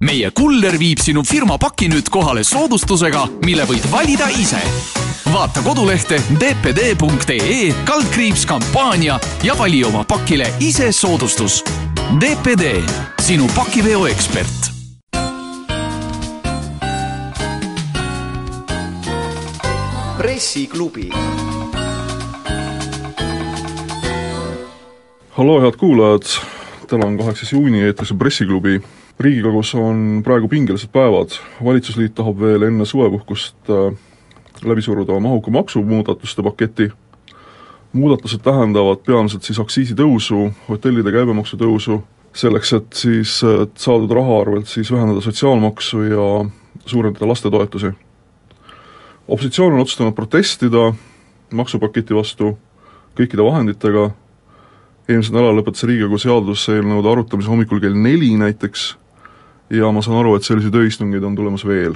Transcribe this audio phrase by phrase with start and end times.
[0.00, 4.60] meie kuller viib sinu firma paki nüüd kohale soodustusega, mille võid valida ise.
[5.32, 11.62] vaata kodulehte dpd.ee kaldkriips kampaania ja vali oma pakile ise soodustus.
[12.20, 12.80] DPD,
[13.20, 14.70] sinu pakiveo ekspert
[20.20, 21.10] pressiklubi.
[25.30, 26.22] hallo, head kuulajad,
[26.88, 28.80] täna on kaheksas juuni, eetris on Pressiklubi.
[29.20, 31.34] Riigikogus on praegu pingelised päevad,
[31.64, 33.92] valitsusliit tahab veel enne suvepuhkust äh,
[34.64, 36.88] läbi suruda mahuka maksumuudatuste paketi,
[37.92, 42.00] muudatused tähendavad peamiselt siis aktsiisitõusu, hotellide käibemaksu tõusu,
[42.32, 46.28] selleks, et siis et saadud raha arvelt siis vähendada sotsiaalmaksu ja
[46.86, 47.92] suurendada lastetoetusi.
[49.28, 50.92] Opositsioon on otsustanud protestida
[51.54, 52.54] maksupaketi vastu
[53.18, 54.08] kõikide vahenditega,
[55.08, 58.94] eelmisel nädalal lõpetas Riigikogu seaduseelnõude arutamise hommikul kell neli näiteks
[59.70, 61.94] ja ma saan aru, et selliseid ööistungeid on tulemas veel.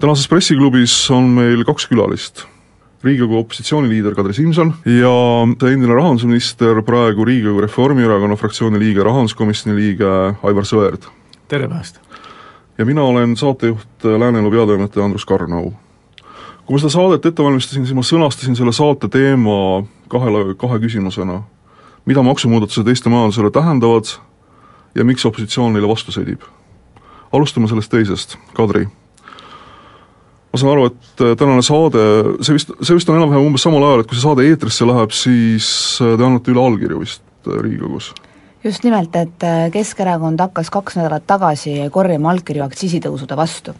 [0.00, 2.44] tänases pressiklubis on meil kaks külalist.
[3.04, 5.12] Riigikogu opositsiooniliider Kadri Simson ja
[5.70, 11.08] endine rahandusminister, praegu Riigikogu Reformierakonna fraktsiooni liige, rahanduskomisjoni liige Aivar Sõerd.
[11.48, 12.00] tere päevast!
[12.78, 15.72] ja mina olen saatejuht, Lääne-Elu peatoimetaja Andrus Karnau
[16.66, 21.42] kui ma seda saadet ette valmistasin, siis ma sõnastasin selle saate teema kahele, kahe küsimusena.
[22.06, 24.06] mida maksumuudatused Eesti majandusele tähendavad
[24.96, 26.44] ja miks opositsioon neile vastu sõdib?
[27.36, 28.86] alustame sellest teisest, Kadri.
[28.86, 32.04] ma saan aru, et äh, tänane saade,
[32.40, 35.12] see vist, see vist on enam-vähem umbes samal ajal, et kui see saade eetrisse läheb,
[35.12, 35.68] siis
[36.04, 38.14] äh, te annate üle allkirju vist äh, Riigikogus
[38.66, 43.76] just nimelt, et Keskerakond hakkas kaks nädalat tagasi korjama allkirju aktsiisitõusude vastu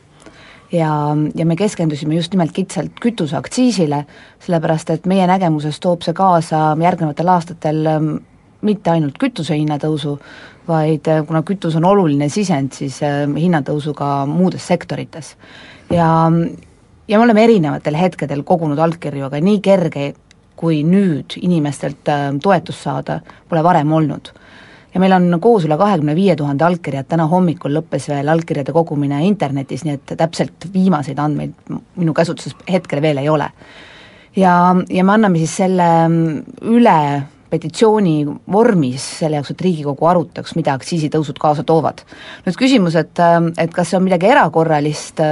[0.73, 4.05] ja, ja me keskendusime just nimelt kitsalt kütuseaktsiisile,
[4.45, 8.11] sellepärast et meie nägemuses toob see kaasa järgnevatel aastatel ähm,
[8.63, 10.17] mitte ainult kütuse hinnatõusu,
[10.69, 15.37] vaid äh, kuna kütus on oluline sisend, siis ähm, hinnatõusu ka muudes sektorites.
[15.91, 16.09] ja,
[17.09, 20.15] ja me oleme erinevatel hetkedel kogunud allkirju, aga nii kerge
[20.57, 24.33] kui nüüd inimestelt ähm, toetust saada, pole varem olnud
[24.97, 29.21] ja meil on koos üle kahekümne viie tuhande allkirja, täna hommikul lõppes veel allkirjade kogumine
[29.29, 31.53] internetis, nii et täpselt viimaseid andmeid
[32.01, 33.51] minu käsutuses hetkel veel ei ole.
[34.37, 34.55] ja,
[34.89, 35.89] ja me anname siis selle
[36.65, 36.99] üle
[37.51, 42.03] petitsiooni vormis selle jaoks, et Riigikogu arutaks, mida aktsiisitõusud kaasa toovad.
[42.47, 43.23] nüüd küsimus, et,
[43.59, 45.23] et kas see on midagi erakorralist,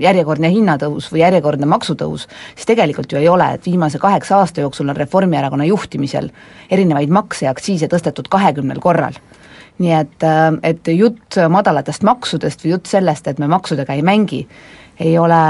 [0.00, 4.88] järjekordne hinnatõus või järjekordne maksutõus, siis tegelikult ju ei ole, et viimase kaheksa aasta jooksul
[4.88, 6.30] on Reformierakonna juhtimisel
[6.70, 9.18] erinevaid makse ja aktsiise tõstetud kahekümnel korral
[9.82, 10.24] nii et,
[10.64, 14.46] et jutt madalatest maksudest või jutt sellest, et me maksudega ei mängi,
[15.00, 15.40] ei ole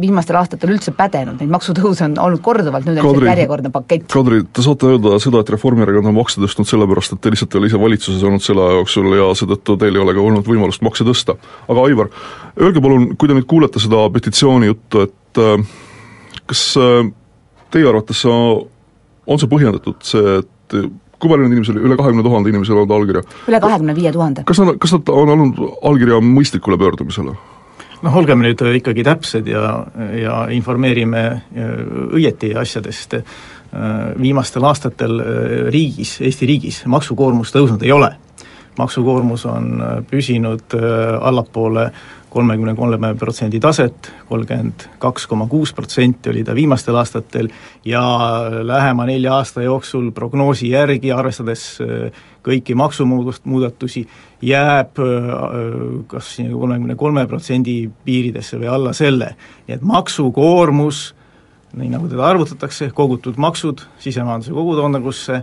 [0.00, 4.06] viimastel aastatel üldse pädenud, neid maksutõuse on olnud korduvalt, nüüd on lihtsalt järjekordne pakett.
[4.12, 7.60] Kadri, te saate öelda seda, et Reformierakond on makse tõstnud sellepärast, et te lihtsalt ei
[7.60, 10.84] ole ise valitsuses olnud selle aja jooksul ja seetõttu teil ei ole ka olnud võimalust
[10.86, 11.36] makse tõsta.
[11.68, 12.12] aga Aivar,
[12.60, 15.76] öelge palun, kui te nüüd kuulete seda petitsiooni juttu, et äh,
[16.48, 17.12] kas äh,
[17.72, 20.78] teie arvates on see põhjendatud, see, et
[21.22, 23.22] kui palju neid inimesi oli, üle kahekümne tuhande inimesel olnud allkirja?
[23.50, 24.44] üle kahekümne viie tuhande.
[24.48, 27.36] kas nad, kas nad on andnud allkirja mõistlikule pöördumisele?
[28.02, 29.66] Noh, olgem nüüd ikkagi täpsed ja,
[30.18, 31.74] ja informeerime äh,
[32.18, 33.36] õieti asjadest, äh,
[34.20, 35.28] viimastel aastatel äh,
[35.72, 38.14] riigis, Eesti riigis maksukoormus tõusnud ei ole.
[38.78, 40.72] maksukoormus on püsinud
[41.20, 41.90] allapoole
[42.32, 47.50] kolmekümne kolme protsendi taset, kolmkümmend kaks koma kuus protsenti oli ta viimastel aastatel
[47.84, 48.00] ja
[48.64, 51.66] lähema nelja aasta jooksul prognoosi järgi, arvestades
[52.42, 54.04] kõiki maksumuudatusi,
[54.42, 54.98] jääb
[56.10, 59.34] kas kolmekümne kolme protsendi piiridesse või alla selle.
[59.68, 61.14] nii et maksukoormus,
[61.78, 65.42] nii nagu teda arvutatakse, kogutud maksud sisemajanduse kogutoodangusse,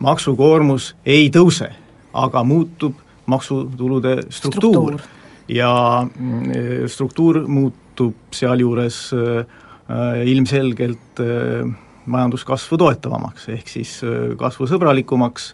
[0.00, 1.72] maksukoormus ei tõuse,
[2.14, 2.94] aga muutub
[3.26, 5.00] maksutulude struktuur, struktuur
[5.48, 11.66] ja mm, struktuur muutub sealjuures äh, ilmselgelt äh,
[12.06, 15.52] majanduskasvu toetavamaks, ehk siis äh, kasvusõbralikumaks,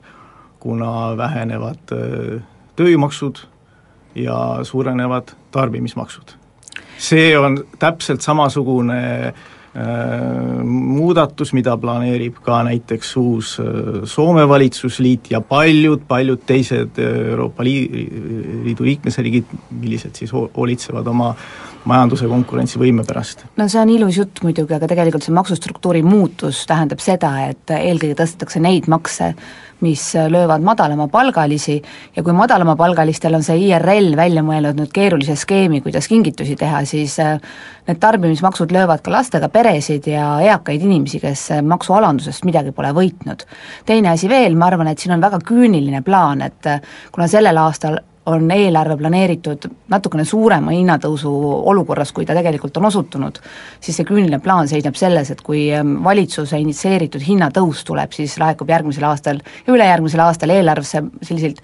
[0.62, 1.90] kuna vähenevad
[2.78, 3.40] tööjõumaksud
[4.14, 6.36] ja suurenevad tarbimismaksud.
[7.02, 9.42] see on täpselt samasugune äh,
[9.72, 17.64] Äh, muudatus, mida planeerib ka näiteks uus äh, Soome valitsusliit ja paljud-paljud teised äh, Euroopa
[17.64, 21.30] Liidu liikmesriigid, millised siis hoolitsevad oma
[21.88, 23.44] majanduse konkurentsivõime pärast.
[23.56, 28.16] no see on ilus jutt muidugi, aga tegelikult see maksustruktuuri muutus tähendab seda, et eelkõige
[28.18, 29.32] tõstetakse neid makse,
[29.82, 31.82] mis löövad madalamapalgalisi
[32.16, 37.16] ja kui madalamapalgalistel on see IRL välja mõelnud nüüd keerulise skeemi, kuidas kingitusi teha, siis
[37.22, 37.40] äh,
[37.88, 43.42] need tarbimismaksud löövad ka lastega peresid ja eakaid inimesi, kes maksualandusest midagi pole võitnud.
[43.86, 46.80] teine asi veel, ma arvan, et siin on väga küüniline plaan, et äh,
[47.10, 51.30] kuna sellel aastal on eelarve planeeritud natukene suurema hinnatõusu
[51.72, 53.40] olukorras, kui ta tegelikult on osutunud,
[53.80, 55.64] siis see küüniline plaan seisneb selles, et kui
[56.04, 61.58] valitsuse initsieeritud hinnatõus tuleb, siis laekub järgmisel aastal ja ülejärgmisel aastal eelarvesse selliseid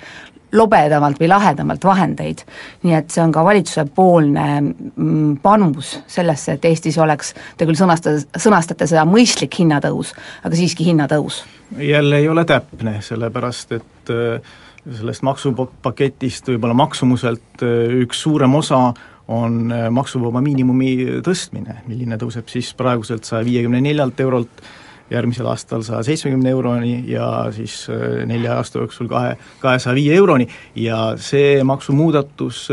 [0.52, 2.42] lobedamalt või lahedamalt vahendeid.
[2.82, 7.76] nii et see on ka valitsuse poolne mm, panus sellesse, et Eestis oleks, te küll
[7.76, 11.44] sõnastate, sõnastate seda mõistlik hinnatõus, aga siiski hinnatõus.
[11.78, 14.56] jälle ei ole täpne, sellepärast et äh,
[14.86, 18.92] sellest maksupaketist võib-olla maksumuselt äh, üks suurem osa
[19.28, 24.62] on äh, maksuvaba miinimumi tõstmine, milline tõuseb siis praeguselt saja viiekümne neljalt eurolt
[25.08, 30.48] järgmisel aastal saja seitsmekümne euroni ja siis äh, nelja aasta jooksul kahe, kahesaja viie euroni.
[30.76, 32.66] Ja see maksumuudatus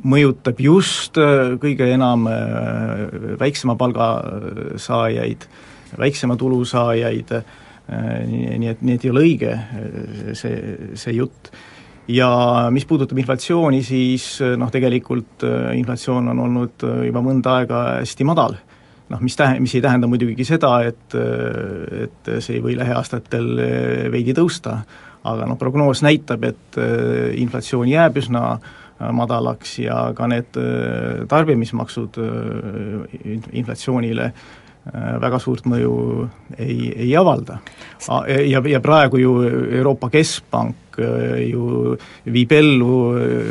[0.00, 1.18] mõjutab just
[1.60, 2.24] kõige enam
[3.40, 4.06] väiksema palga
[4.80, 5.44] saajaid,
[6.00, 7.34] väiksema tulu saajaid,
[7.90, 10.56] nii et, nii et ei ole õige äh, see,
[10.98, 11.50] see jutt.
[12.10, 12.30] ja
[12.74, 15.44] mis puudutab inflatsiooni, siis äh, noh, tegelikult
[15.76, 18.58] inflatsioon on olnud juba mõnda aega hästi madal.
[19.10, 21.16] noh, mis tähe-, mis ei tähenda muidugi seda, et,
[22.06, 23.48] et see ei või lähiaastatel
[24.12, 24.80] veidi tõusta,
[25.26, 26.78] aga noh, prognoos näitab, et
[27.42, 28.44] inflatsioon jääb üsna
[29.16, 30.56] madalaks ja ka need
[31.28, 32.18] tarbimismaksud
[33.56, 34.69] inflatsioonile Äh,
[35.20, 35.94] väga suurt mõju
[36.56, 37.58] ei, ei avalda.
[38.48, 39.34] Ja, ja praegu ju
[39.76, 42.94] Euroopa Keskpank äh, ju viib ellu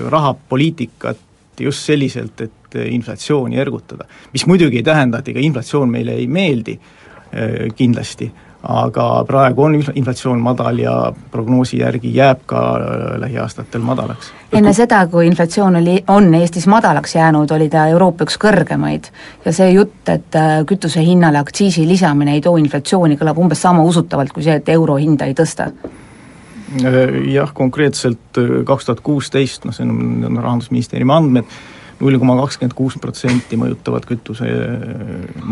[0.09, 1.25] rahapoliitikat
[1.59, 4.05] just selliselt, et inflatsiooni ergutada.
[4.33, 8.31] mis muidugi ei tähenda, et ega inflatsioon meile ei meeldi äh, kindlasti
[8.63, 10.93] aga praegu on inflatsioon madal ja
[11.31, 14.33] prognoosi järgi jääb ka äh, lähiaastatel madalaks.
[14.53, 19.07] enne seda, kui inflatsioon oli, on Eestis madalaks jäänud, oli ta Euroopa üks kõrgemaid
[19.45, 23.83] ja see jutt, et äh, kütuse hinnale aktsiisi lisamine ei too inflatsiooni, kõlab umbes sama
[23.83, 27.01] usutavalt kui see, et euro hinda ei tõsta äh,
[27.31, 31.59] jah, konkreetselt kaks tuhat kuusteist, noh see on, on Rahandusministeeriumi andmed,
[31.99, 34.49] null koma kakskümmend kuus protsenti mõjutavad kütuse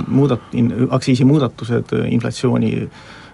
[0.08, 0.54] muudat-,
[0.98, 2.74] aktsiisimuudatused inflatsiooni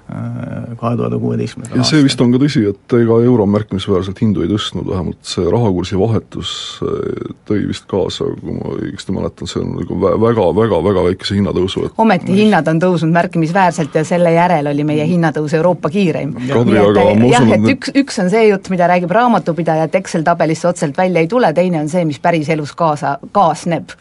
[0.03, 1.97] kahe tuhande kuueteistkümnendal aastal.
[1.97, 5.99] see vist on ka tõsi, et ega euro märkimisväärselt hindu ei tõstnud, vähemalt see rahakursi
[5.99, 6.53] vahetus
[6.83, 11.37] äh, tõi vist kaasa, kui ma õigesti mäletan, see on nagu väga, väga, väga väikese
[11.39, 16.35] hinnatõusu, et ometi hinnad on tõusnud märkimisväärselt ja selle järel oli meie hinnatõus Euroopa kiireim.
[16.51, 20.27] Kadri, aga ma usun, et üks, üks on see jutt, mida räägib raamatupidaja, et Excel
[20.27, 23.95] tabelisse otseselt välja ei tule, teine on see, mis päriselus kaasa, kaasneb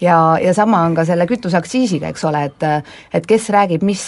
[0.00, 2.66] ja, ja sama on ka selle kütuseaktsiisiga, eks ole, et
[3.14, 4.02] et kes räägib mis,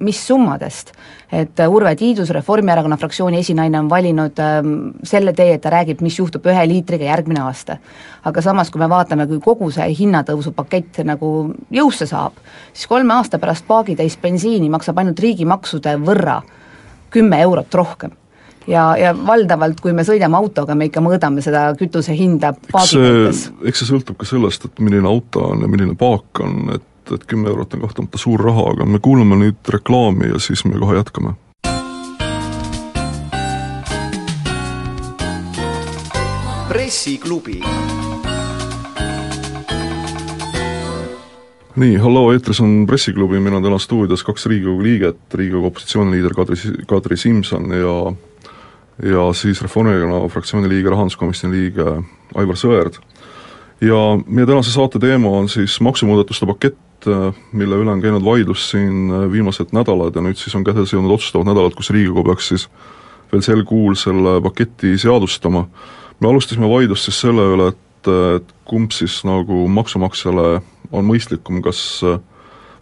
[0.00, 0.92] mis summadest.
[1.32, 4.74] et Urve Tiidus, Reformierakonna fraktsiooni esinaine, on valinud ähm,
[5.04, 7.76] selle tee, et ta räägib, mis juhtub ühe liitriga järgmine aasta.
[8.24, 12.38] aga samas, kui me vaatame, kui kogu see hinnatõusu pakett nagu jõusse saab,
[12.72, 16.42] siis kolme aasta pärast paagitäis bensiini maksab ainult riigimaksude võrra
[17.10, 18.10] kümme eurot rohkem
[18.68, 23.48] ja, ja valdavalt, kui me sõidame autoga, me ikka mõõdame seda kütuse hinda paagi mõttes.
[23.64, 27.26] eks see sõltub ka sellest, et milline auto on ja milline paak on, et, et
[27.28, 31.00] kümme eurot on kahtlemata suur raha, aga me kuulame nüüd reklaami ja siis me kohe
[31.00, 31.36] jätkame.
[36.68, 37.62] pressiklubi
[41.78, 46.56] nii, halloo, eetris on Pressiklubi, meil on täna stuudios kaks Riigikogu liiget, Riigikogu opositsiooniliider Kadri,
[46.90, 47.94] Kadri Simson ja
[49.02, 51.86] ja siis Reformierakonna fraktsiooni liige, rahanduskomisjoni liige
[52.34, 52.98] Aivar Sõerd.
[53.80, 57.06] ja meie tänase saate teema on siis maksumuudatuste pakett,
[57.52, 61.46] mille üle on käinud vaidlus siin viimased nädalad ja nüüd siis on käes jõudnud otsustavad
[61.46, 62.66] nädalad, kus Riigikogu peaks siis
[63.32, 65.68] veel sel kuul selle paketi seadustama.
[66.20, 72.02] me alustasime vaidlust siis selle üle, et, et kumb siis nagu maksumaksjale on mõistlikum, kas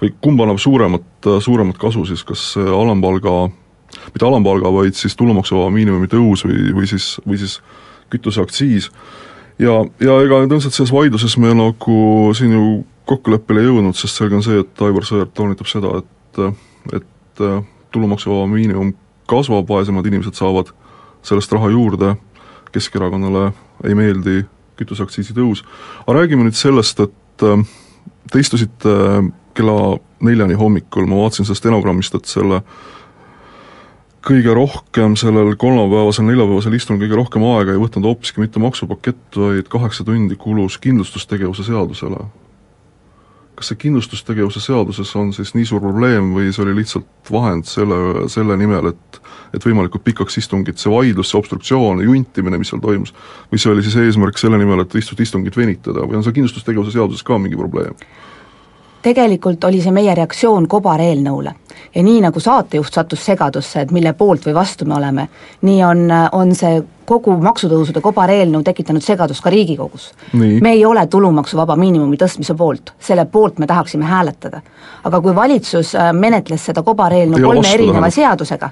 [0.01, 3.51] või kumb annab suuremat, suuremat kasu siis, kas alampalga
[4.13, 7.61] mitte alampalga, vaid siis tulumaksuvaba miinimumi tõus või, või siis, või siis
[8.13, 8.91] kütuseaktsiis.
[9.59, 11.99] ja, ja ega tõenäoliselt selles vaidluses me nagu
[12.37, 12.67] siin ju
[13.07, 16.41] kokkuleppele ei jõudnud, sest selge on see, et Aivar Sõerd toonitab seda, et,
[16.99, 17.43] et
[17.95, 18.93] tulumaksuvaba miinimum
[19.31, 20.73] kasvab, vaesemad inimesed saavad
[21.27, 22.17] sellest raha juurde,
[22.75, 23.53] Keskerakonnale
[23.87, 24.43] ei meeldi
[24.77, 25.63] kütuseaktsiisi tõus.
[26.05, 27.45] aga räägime nüüd sellest, et
[28.33, 28.93] te istusite
[29.57, 32.61] kella neljani hommikul, ma vaatasin sellest stenogrammist, et selle
[34.27, 39.71] kõige rohkem sellel kolmapäevasel, neljapäevasel istungil kõige rohkem aega ei võtnud hoopiski mitte maksupakett, vaid
[39.71, 42.27] kaheksa tundi kulus kindlustustegevuse seadusele.
[43.57, 48.29] kas see kindlustustegevuse seaduses on siis nii suur probleem või see oli lihtsalt vahend selle,
[48.29, 49.21] selle nimel, et
[49.55, 53.15] et võimalikult pikaks istungit, see vaidlus, see obstruktsioon, juntimine, mis seal toimus,
[53.49, 56.93] või see oli siis eesmärk selle nimel, et istut-, istungit venitada või on seal kindlustustegevuse
[56.99, 57.95] seaduses ka mingi probleem?
[59.07, 61.55] Tegelikult oli see meie reaktsioon kobareelnõule.
[61.95, 65.29] ja nii, nagu saatejuht sattus segadusse, et mille poolt või vastu me oleme,
[65.63, 70.11] nii on, on see kogu maksutõusude kobareelnõu tekitanud segadust ka Riigikogus.
[70.35, 74.61] me ei ole tulumaksuvaba miinimumi tõstmise poolt, selle poolt me tahaksime hääletada.
[75.05, 78.71] aga kui valitsus äh, menetles seda kobareelnõu kolme erineva seadusega,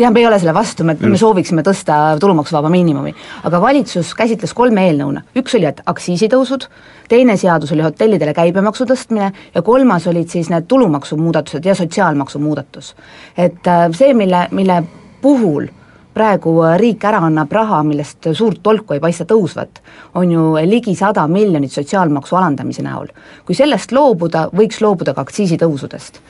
[0.00, 3.14] jah, me ei ole selle vastu, me, me sooviksime tõsta tulumaksuvaba miinimumi.
[3.44, 6.66] aga valitsus käsitles kolme eelnõuna, üks oli, et aktsiisitõusud,
[7.10, 12.94] teine seadus oli hotellidele käibemaksu tõstmine ja kolmas olid siis need tulumaksumuudatused ja sotsiaalmaksu muudatus.
[13.36, 14.82] et äh, see, mille, mille
[15.22, 15.68] puhul
[16.14, 19.78] praegu riik ära annab raha, millest suurt tolku ei paista tõusvat,
[20.18, 23.06] on ju ligi sada miljonit sotsiaalmaksu alandamise näol.
[23.46, 26.20] kui sellest loobuda, võiks loobuda ka aktsiisitõusudest.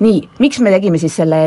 [0.00, 1.46] nii, miks me tegime siis selle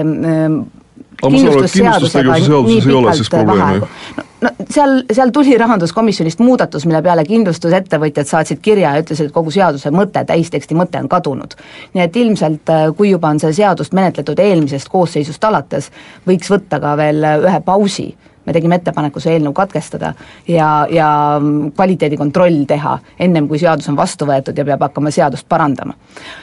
[1.24, 3.88] äh, kindlustusseadusega nii pikalt vaheaegu.
[4.17, 9.36] no, no seal, seal tuli rahanduskomisjonist muudatus, mille peale kindlustusettevõtjad saatsid kirja ja ütlesid, et
[9.36, 11.57] kogu seaduse mõte, täisteksti mõte on kadunud.
[11.93, 15.91] nii et ilmselt, äh, kui juba on seda seadust menetletud eelmisest koosseisust alates,
[16.27, 18.13] võiks võtta ka veel äh, ühe pausi
[18.45, 20.13] me tegime ettepaneku see eelnõu katkestada
[20.48, 25.50] ja, ja mm, kvaliteedikontroll teha, ennem kui seadus on vastu võetud ja peab hakkama seadust
[25.50, 25.98] parandama.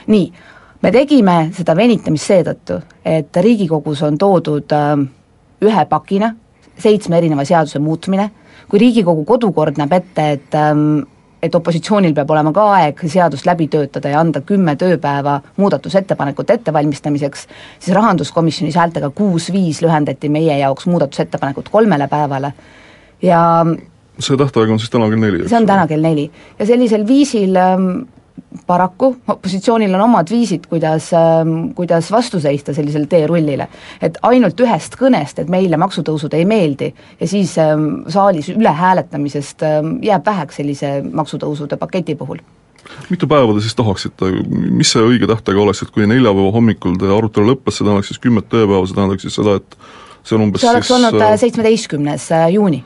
[0.07, 0.33] nii
[0.83, 4.95] me tegime seda venitamist seetõttu, et Riigikogus on toodud äh,
[5.62, 6.35] ühe pakina
[6.83, 8.31] seitsme erineva seaduse muutmine,
[8.69, 11.03] kui Riigikogu kodukord näeb ette, et ähm,
[11.43, 17.49] et opositsioonil peab olema ka aeg seadust läbi töötada ja anda kümme tööpäeva muudatusettepanekute ettevalmistamiseks,
[17.83, 22.53] siis rahanduskomisjonis häältega kuus-viis lühendati meie jaoks muudatusettepanekut kolmele päevale.
[23.27, 23.43] Ja
[24.23, 26.29] see tähtaeg on siis täna kell neli, see on täna kell neli.
[26.61, 27.91] Ja sellisel viisil ähm,
[28.67, 33.69] paraku opositsioonil on omad viisid, kuidas, ähm, kuidas vastu seista sellisele teerullile.
[34.03, 39.97] et ainult ühest kõnest, et meile maksutõusud ei meeldi ja siis ähm, saalis ülehääletamisest ähm,
[40.03, 42.43] jääb väheks sellise maksutõusude paketi puhul.
[43.11, 47.12] Mitu päeva te siis tahaksite, mis see õige tähtaeg oleks, et kui neljapäeva hommikul teie
[47.15, 49.77] arutelu lõppes, see tähendaks siis kümmet tööpäeva, see tähendaks siis seda, et
[50.27, 52.83] see on umbes see oleks siis olnud äh, seitsmeteistkümnes äh, juuni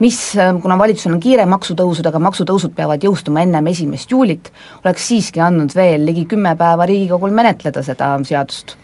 [0.00, 4.52] mis, äh, kuna valitsusel on kiire maksutõusudega, maksutõusud peavad jõustuma ennem esimest juulit,
[4.84, 8.79] oleks siiski andnud veel ligi kümme päeva Riigikogul menetleda seda seadust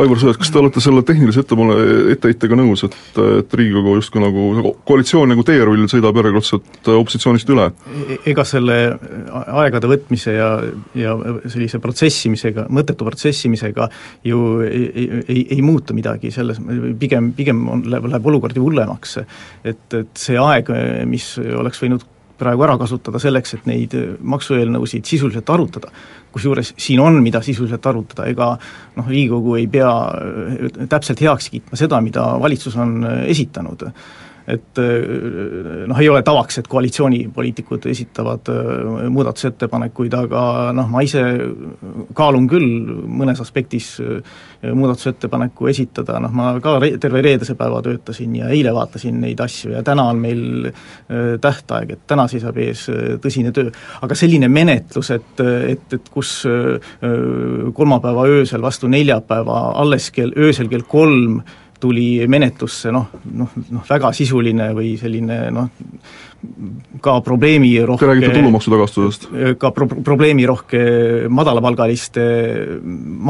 [0.00, 1.76] Aivar Sõerd, kas te olete selle tehnilise ettepane-,
[2.14, 2.94] etteheitega nõus, et,
[3.40, 7.66] et Riigikogu justkui nagu, nagu koalitsioon nagu teerull sõidab järjekordselt opositsioonist üle?
[8.06, 8.78] E-, ega selle
[9.42, 10.48] aegade võtmise ja,
[10.96, 13.90] ja sellise protsessimisega, mõttetu protsessimisega
[14.28, 14.86] ju ei,
[15.26, 16.62] ei, ei muutu midagi, selles
[17.00, 19.18] pigem, pigem on, läheb, läheb olukord ju hullemaks.
[19.64, 20.72] et, et see aeg,
[21.08, 22.08] mis oleks võinud
[22.42, 23.94] praegu ära kasutada selleks, et neid
[24.34, 25.92] maksueelnõusid sisuliselt arutada.
[26.32, 28.52] Kusjuures siin on, mida sisuliselt arutada, ega
[28.96, 29.92] noh, Riigikogu ei pea
[30.88, 33.88] täpselt heaks kiitma seda, mida valitsus on esitanud
[34.46, 40.44] et äh, noh, ei ole tavaks, et koalitsioonipoliitikud esitavad äh, muudatusettepanekuid, aga
[40.76, 41.22] noh, ma ise
[42.16, 42.66] kaalun küll
[43.06, 44.20] mõnes aspektis äh,
[44.62, 49.76] muudatusettepaneku esitada, noh ma ka re-, terve reedese päeva töötasin ja eile vaatasin neid asju
[49.76, 50.70] ja täna on meil
[51.42, 52.84] tähtaeg, et täna seisab ees
[53.22, 53.72] tõsine töö.
[54.02, 56.42] aga selline menetlus, et, et, et kus
[57.74, 61.42] kolmapäeva öösel vastu neljapäeva alles kell, öösel kell kolm
[61.82, 65.70] tuli menetlusse noh, noh, noh väga sisuline või selline noh,
[67.02, 69.26] ka probleemirohke Te räägite tulumaksu tagastusest?
[69.62, 70.82] ka pro-, probleemirohke
[71.32, 72.24] madalapalgaliste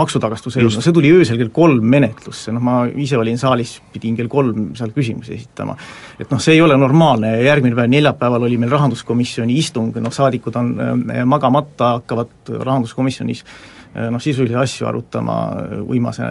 [0.00, 4.32] maksutagastuse eelnõu, see tuli öösel kell kolm menetlusse, noh ma ise olin saalis, pidin kell
[4.32, 5.76] kolm seal küsimusi esitama.
[6.18, 7.34] et noh, see ei ole normaalne.
[7.38, 13.44] Ja järgmine päev, neljapäeval oli meil rahanduskomisjoni istung, noh saadikud on äh, magamata, hakkavad rahanduskomisjonis
[13.44, 15.36] Äh, noh, sisulisi asju arutama
[15.82, 16.28] uimase,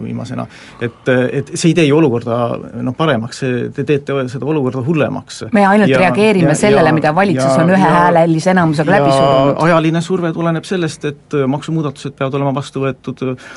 [0.00, 0.46] uimasena.
[0.82, 2.38] et, et see ei tee ju olukorda
[2.82, 3.42] noh, paremaks,
[3.74, 5.44] te teete seda olukorda hullemaks.
[5.52, 9.62] me ainult ja, reageerime ja, sellele, mida valitsus ja, on ühehäälelise enamusega läbi surunud.
[9.68, 13.54] ajaline surve tuleneb sellest, et maksumuudatused peavad olema vastu võetud äh,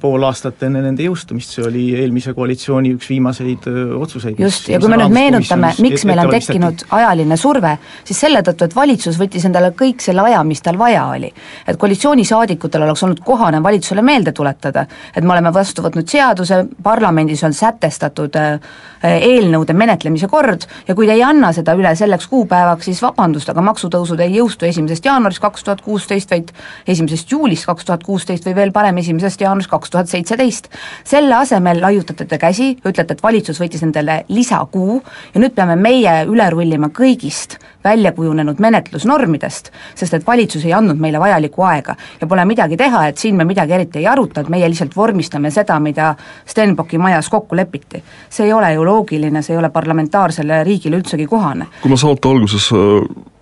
[0.00, 4.40] pool aastat enne nende jõustumist, see oli eelmise koalitsiooni üks viimaseid äh, otsuseid.
[4.42, 8.66] just, ja kui me nüüd meenutame, miks meil on tekkinud ajaline surve, siis selle tõttu,
[8.66, 11.32] et valitsus võttis endale kõik selle aja, mis tal vaja oli.
[11.66, 16.62] et koalitsioonisaadikutel oleks oleks olnud kohane valitsusele meelde tuletada, et me oleme vastu võtnud seaduse,
[16.82, 18.60] parlamendis on sätestatud äh,
[19.02, 23.64] eelnõude menetlemise kord ja kui te ei anna seda üle selleks kuupäevaks, siis vabandust, aga
[23.66, 26.52] maksutõusud ei jõustu esimesest jaanuarist kaks tuhat kuusteist, vaid
[26.86, 30.68] esimesest juulist kaks tuhat kuusteist või veel parem, esimesest jaanuarist kaks tuhat seitseteist.
[31.04, 35.02] selle asemel laiutate te käsi, ütlete, et valitsus võttis endale lisakuu
[35.34, 40.98] ja nüüd peame meie üle rullima kõigist välja kujunenud menetlusnormidest, sest et valitsus ei andnud
[41.00, 44.50] meile vajalikku aega ja pole midagi teha, et siin me midagi eriti ei aruta, et
[44.52, 46.14] meie lihtsalt vormistame seda, mida
[46.46, 48.02] Stenbocki majas kokku lepiti.
[48.30, 51.66] see ei ole ju loogiline, see ei ole parlamentaarsele riigile üldsegi kohane.
[51.82, 53.32] kui ma saate alguses äh,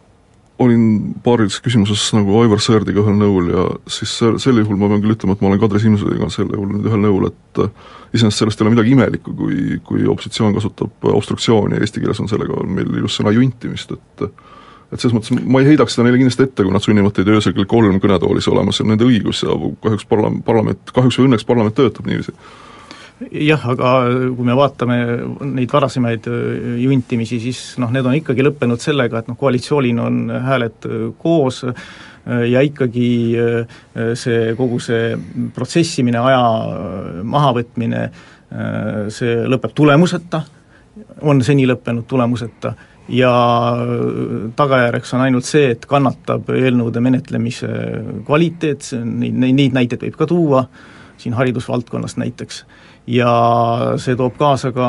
[0.62, 5.02] olin paaris küsimuses nagu Aivar Sõerdiga ühel nõul ja siis sel, sel juhul ma pean
[5.02, 7.70] küll ütlema, et ma olen Kadri Simsoniga sel juhul nüüd ühel nõul, et äh,
[8.14, 12.62] iseenesest sellest ei ole midagi imelikku, kui, kui opositsioon kasutab obstruktsiooni, eesti keeles on sellega
[12.70, 14.28] meil ilus sõna juntimist, et
[14.92, 17.54] et selles mõttes ma ei heidaks seda neile kindlasti ette, kui nad sunnivad teid öösel
[17.56, 21.46] kell kolm kõnetoolis olema, see on nende õigus ja kahjuks parla-, parlament, kahjuks või õnneks
[21.48, 22.34] parlament töötab niiviisi
[23.32, 23.90] jah, aga
[24.34, 24.96] kui me vaatame
[25.54, 30.20] neid varasemaid äh, juntimisi, siis noh, need on ikkagi lõppenud sellega, et noh, koalitsioonil on
[30.48, 31.84] hääled äh, koos äh,
[32.48, 33.08] ja ikkagi
[34.16, 35.10] see, kogu see
[35.52, 38.06] protsessimine, aja mahavõtmine,
[39.12, 40.40] see lõpeb tulemuseta,
[41.28, 42.72] on seni lõppenud tulemuseta
[43.12, 43.34] ja
[44.56, 47.68] tagajärjeks on ainult see, et kannatab eelnõude menetlemise
[48.24, 50.64] kvaliteet, neid, neid näiteid võib ka tuua,
[51.20, 52.64] siin haridusvaldkonnast näiteks
[53.06, 53.30] ja
[54.00, 54.86] see toob kaasa ka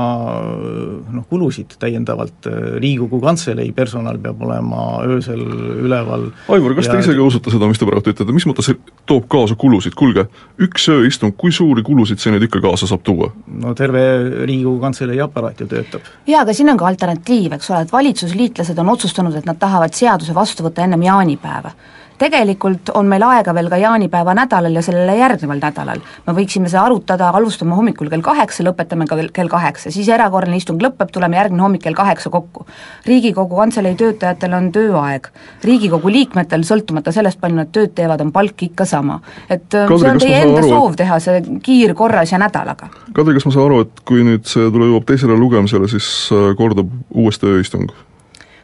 [1.11, 2.47] noh, kulusid täiendavalt,
[2.79, 5.41] Riigikogu Kantselei personal peab olema öösel
[5.83, 6.29] üleval.
[6.47, 6.95] Aivar, kas ja...
[6.95, 8.79] te ise ka usute seda, mis te praegu ütlete, mis mõttes see
[9.09, 10.27] toob kaasa kulusid, kuulge,
[10.63, 13.33] üks ööistung, kui suuri kulusid see nüüd ikka kaasa saab tuua?
[13.61, 14.05] no terve
[14.45, 16.07] Riigikogu Kantselei aparaat ju töötab.
[16.29, 19.95] jaa, aga siin on ka alternatiiv, eks ole, et valitsusliitlased on otsustanud, et nad tahavad
[19.95, 21.75] seaduse vastu võtta ennem jaanipäeva
[22.21, 26.01] tegelikult on meil aega veel ka jaanipäeva nädalal ja sellele järgneval nädalal.
[26.27, 30.81] me võiksime seda arutada, alustame hommikul kell kaheksa, lõpetame ka kell kaheksa, siis erakorraline istung
[30.81, 32.65] lõpeb, tuleme järgmine hommik kell kaheksa kokku.
[33.05, 35.29] riigikogu Kantselei töötajatel on tööaeg,
[35.65, 39.19] Riigikogu liikmetel, sõltumata sellest, palju nad tööd teevad, on palk ikka sama.
[39.49, 42.89] et äh, Kadri, see on teie enda aru, soov teha see kiirkorras ja nädalaga.
[43.13, 46.51] Kadri, kas ma saan aru, et kui nüüd see tule jõuab teisele lugemisele, siis äh,
[46.57, 47.91] kordub uuesti ööistung?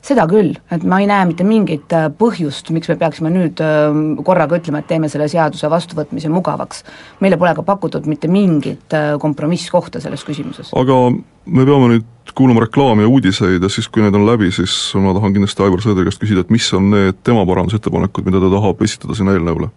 [0.06, 3.92] Seda küll, et ma ei näe mitte mingit äh, põhjust, miks me peaksime nüüd äh,
[4.26, 6.84] korraga ütlema, et teeme selle seaduse vastuvõtmise mugavaks.
[7.22, 10.74] meile pole ka pakutud mitte mingit äh, kompromisskohta selles küsimuses.
[10.74, 10.98] aga
[11.46, 15.14] me peame nüüd kuulama reklaami ja uudiseid ja siis, kui need on läbi, siis ma
[15.14, 18.82] tahan kindlasti Aivar Sõõdri käest küsida, et mis on need tema parandusettepanekud, mida ta tahab
[18.82, 19.70] esitada sinna eelnõule?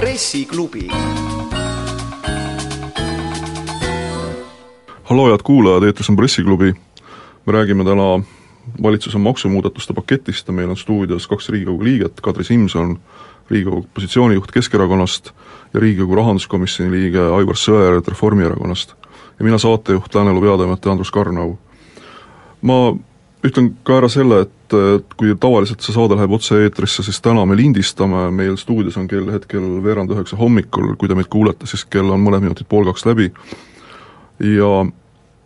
[0.00, 0.88] pressiklubi
[5.10, 6.74] halloo, head kuulajad, eetris on Pressiklubi,
[7.46, 8.22] me räägime täna
[8.82, 12.98] valitsuse maksumuudatuste paketist ja meil on stuudios kaks Riigikogu liiget, Kadri Simson,
[13.50, 15.32] Riigikogu opositsioonijuht Keskerakonnast
[15.74, 18.94] ja Riigikogu rahanduskomisjoni liige Aivar Sõerd Reformierakonnast.
[19.38, 21.58] ja mina, saatejuht, Lääne-Elu peatoimetaja Andrus Karnau.
[22.62, 22.96] ma
[23.46, 28.30] ütlen ka ära selle, et kui tavaliselt see saade läheb otse-eetrisse, siis täna me lindistame,
[28.30, 32.22] meil stuudios on kell hetkel veerand üheksa hommikul, kui te meid kuulete, siis kell on
[32.22, 33.32] mõned minutid pool kaks läbi
[34.40, 34.72] ja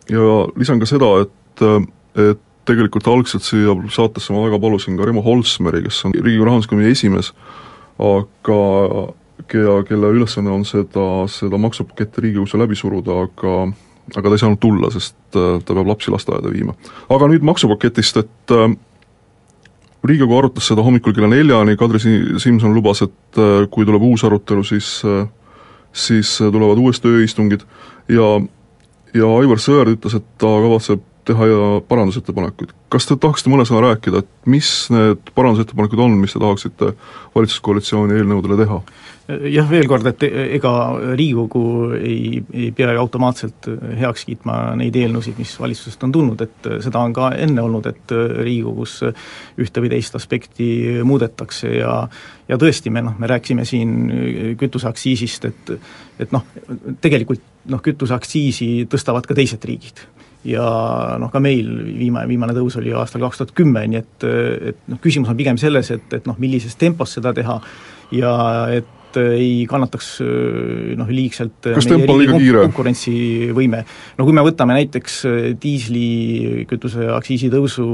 [0.09, 1.63] ja lisan ka seda, et,
[2.21, 6.97] et tegelikult algselt siia saatesse ma väga palusin ka Remo Holsmeri, kes on Riigikogu rahanduskomisjoni
[6.97, 7.31] esimees,
[8.01, 8.59] aga
[9.51, 13.57] kea, kelle ülesanne on seda, seda maksupaketti Riigikogus läbi suruda, aga
[14.13, 16.75] aga ta ei saanud tulla, sest ta peab lapsi lasteaeda viima.
[17.09, 18.57] aga nüüd maksupaketist, et
[20.05, 22.01] Riigikogu arutas seda hommikul kella neljani, Kadri
[22.41, 23.41] Simson lubas, et
[23.73, 24.99] kui tuleb uus arutelu, siis
[25.95, 27.61] siis tulevad uuesti ööistungid
[28.11, 28.25] ja
[29.15, 31.45] ja Aivar Sõerd ütles, et ta kavatseb teha
[31.89, 32.73] parandusettepanekuid.
[32.89, 36.93] kas te tahaksite mõne sõna rääkida, et mis need parandusettepanekud on, mis te tahaksite
[37.35, 38.81] valitsuskoalitsiooni eelnõudele teha?
[39.49, 40.71] jah, veel kord, et ega
[41.17, 41.63] Riigikogu
[41.97, 47.01] ei, ei pea ju automaatselt heaks kiitma neid eelnõusid, mis valitsusest on tulnud, et seda
[47.01, 48.99] on ka enne olnud, et Riigikogus
[49.65, 50.69] ühte või teist aspekti
[51.03, 51.97] muudetakse ja
[52.45, 53.97] ja tõesti, me noh, me rääkisime siin
[54.61, 55.75] kütuseaktsiisist, et
[56.21, 56.45] et noh,
[57.01, 60.05] tegelikult noh, kütuseaktsiisi tõstavad ka teised riigid
[60.45, 60.65] ja
[61.21, 64.27] noh, ka meil viimane, viimane tõus oli aastal kaks tuhat kümme, nii et,
[64.73, 67.57] et noh, küsimus on pigem selles, et, et noh, millises tempos seda teha
[68.13, 68.35] ja
[68.75, 70.09] et ei kannataks
[70.99, 72.63] noh, liigselt kas tempo on liiga kiire?
[72.67, 73.79] konkurentsivõime.
[74.17, 75.21] no kui me võtame näiteks
[75.61, 77.85] diislikütuse aktsiisitõusu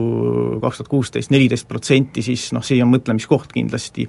[0.64, 4.08] kaks tuhat kuusteist neliteist protsenti, siis noh, see on mõtlemiskoht kindlasti.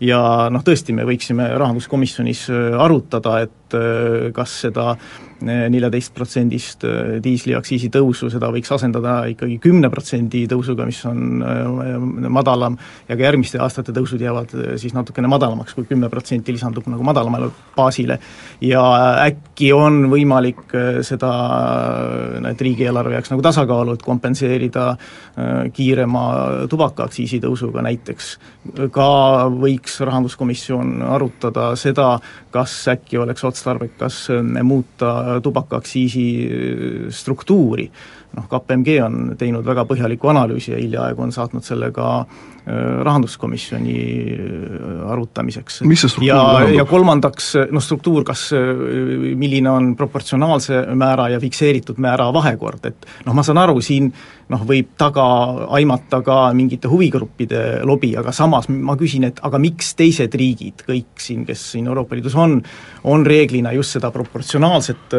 [0.00, 2.48] Ja noh, tõesti, me võiksime rahanduskomisjonis
[2.80, 3.76] arutada, et
[4.34, 4.92] kas seda
[5.44, 12.78] neljateistprotsendist äh, diisliaktsiisi tõusu, seda võiks asendada ikkagi kümne protsendi tõusuga, mis on äh, madalam,
[13.08, 17.06] ja ka järgmiste aastate tõusud jäävad äh, siis natukene madalamaks, kui kümme protsenti lisandub nagu
[17.06, 18.18] madalamale baasile.
[18.64, 18.82] ja
[19.24, 20.72] äkki on võimalik
[21.04, 21.30] seda,
[22.50, 24.84] et riigieelarve jääks nagu tasakaalu, et kompenseerida
[25.74, 26.24] kiirema
[26.70, 28.38] tubakaaktsiisi tõusuga näiteks.
[28.94, 29.08] ka
[29.50, 32.18] võiks rahanduskomisjon arutada seda,
[32.54, 36.26] kas äkki oleks otstarbekas otstarbekas muuta tubakaaktsiisi
[37.10, 37.90] struktuuri.
[38.34, 43.96] Noh, KPMG on teinud väga põhjaliku analüüsi ja hiljaaegu on saatnud selle ka äh, rahanduskomisjoni
[44.32, 45.82] äh, arutamiseks.
[46.24, 46.38] ja,
[46.72, 48.70] ja kolmandaks, noh struktuur, kas, äh,
[49.36, 54.08] milline on proportsionaalse määra ja fikseeritud määra vahekord, et noh, ma saan aru, siin
[54.52, 55.24] noh, võib taga
[55.76, 61.20] aimata ka mingite huvigruppide lobi, aga samas ma küsin, et aga miks teised riigid, kõik
[61.20, 62.58] siin, kes siin Euroopa Liidus on,
[63.08, 65.16] on reeglina just seda proportsionaalset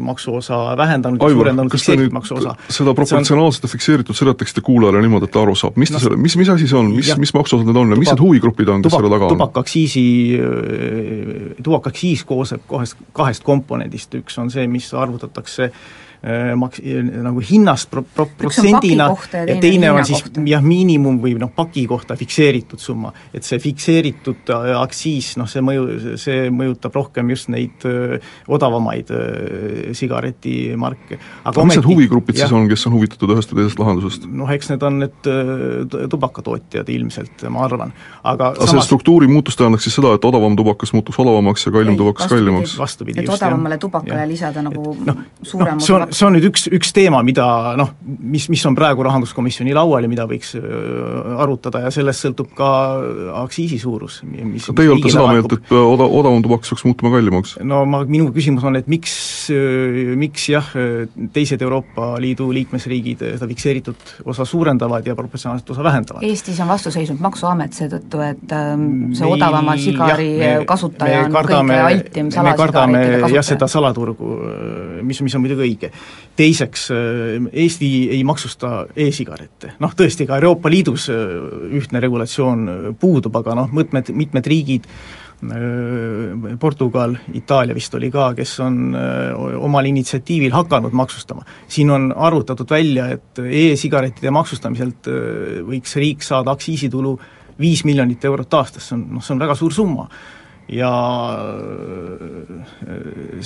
[0.00, 2.56] maksuosa vähendanud ja suurendanud fikseeritud maksuosa?
[2.68, 6.20] seda proportsionaalset ja fikseeritud seletaksite kuulajale niimoodi, et ta aru saab, mis ta no, selle,
[6.20, 7.92] mis, mis asi see on, mis, mis maksuosad need on?
[7.94, 9.36] Ja mis need huvigrupid on, kes tubak, selle taga on?
[9.36, 10.06] tubakaaktsiisi,
[11.62, 16.05] tubakaaktsiis koosneb kahest, kahest komponendist, üks on see, mis arvutatakse Äh,
[16.58, 16.82] maks-,
[17.26, 22.16] nagu hinnast pro-, pro-, protsendina ja, teine on siis jah, miinimum või noh, paki kohta
[22.18, 23.12] fikseeritud summa.
[23.34, 28.32] et see fikseeritud äh, aktsiis, noh see mõju, see mõjutab rohkem just neid öö, äh,
[28.48, 31.20] odavamaid öö, sigaretimarke.
[31.44, 34.28] aga mis need huvigrupid jah, siis on, kes on huvitatud ühest või teisest lahendusest?
[34.30, 35.30] noh, eks need on need
[36.16, 40.92] tubakatootjad ilmselt, ma arvan, aga aga see struktuuri muutus tähendaks siis seda, et odavam tubakas
[40.96, 42.76] muutuks odavamaks ja kallim tubakas kallimaks?
[42.78, 44.28] vastupidi, et odavamale tubakale ja.
[44.28, 47.92] lisada nagu no, suurema no, see on, see on nüüd üks, üks teema, mida noh,
[48.04, 52.68] mis, mis on praegu Rahanduskomisjoni laual ja mida võiks arutada ja sellest sõltub ka
[53.42, 57.56] aktsiisi suurus, mis Teie olete seda meelt, et oda-, odavam tubakas peaks muutuma kallimaks?
[57.66, 59.16] no ma, minu küsimus on, et miks,
[60.18, 60.70] miks jah,
[61.34, 66.26] teised Euroopa Liidu liikmesriigid seda fikseeritud osa suurendavad ja proportsionaalset osa vähendavad?
[66.26, 68.56] Eestis on vastu seisnud Maksuamet seetõttu, et
[69.16, 73.36] see odavama sigari jah, me, kasutaja me on kardame, kõige altim salasigarettide kasutaja.
[73.40, 74.32] jah, seda salaturgu,
[75.06, 75.92] mis, mis on muidugi õige
[76.36, 76.96] teiseks, äh,
[77.52, 81.22] Eesti ei maksusta e-sigarette, noh tõesti, ka Euroopa Liidus äh,
[81.78, 84.90] ühtne regulatsioon äh, puudub, aga noh, mitmed, mitmed riigid
[86.56, 88.94] Portugal, Itaalia vist oli ka, kes on
[89.68, 91.44] omal initsiatiivil hakanud maksustama.
[91.68, 95.10] siin on arvutatud välja, et e-sigarettide maksustamiselt
[95.68, 97.12] võiks riik saada aktsiisitulu
[97.60, 100.08] viis miljonit eurot aastas, see on, noh, see on väga suur summa
[100.68, 100.90] ja
[101.38, 102.66] äh,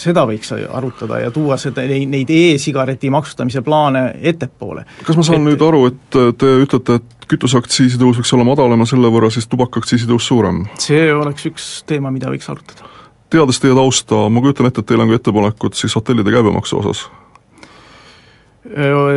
[0.00, 4.86] seda võiks arutada ja tuua seda, neid e-sigareti maksustamise plaane ettepoole.
[5.06, 8.80] kas ma saan et, nüüd aru, et te ütlete, et kütuseaktsiisi tõus võiks olla madalam
[8.82, 10.64] ja selle võrra siis tubakaaktsiisi tõus suurem?
[10.80, 12.88] see oleks üks teema, mida võiks arutada.
[13.30, 17.08] teades teie tausta, ma kujutan ette, et teil on ka ettepanekud siis hotellide käibemaksu osas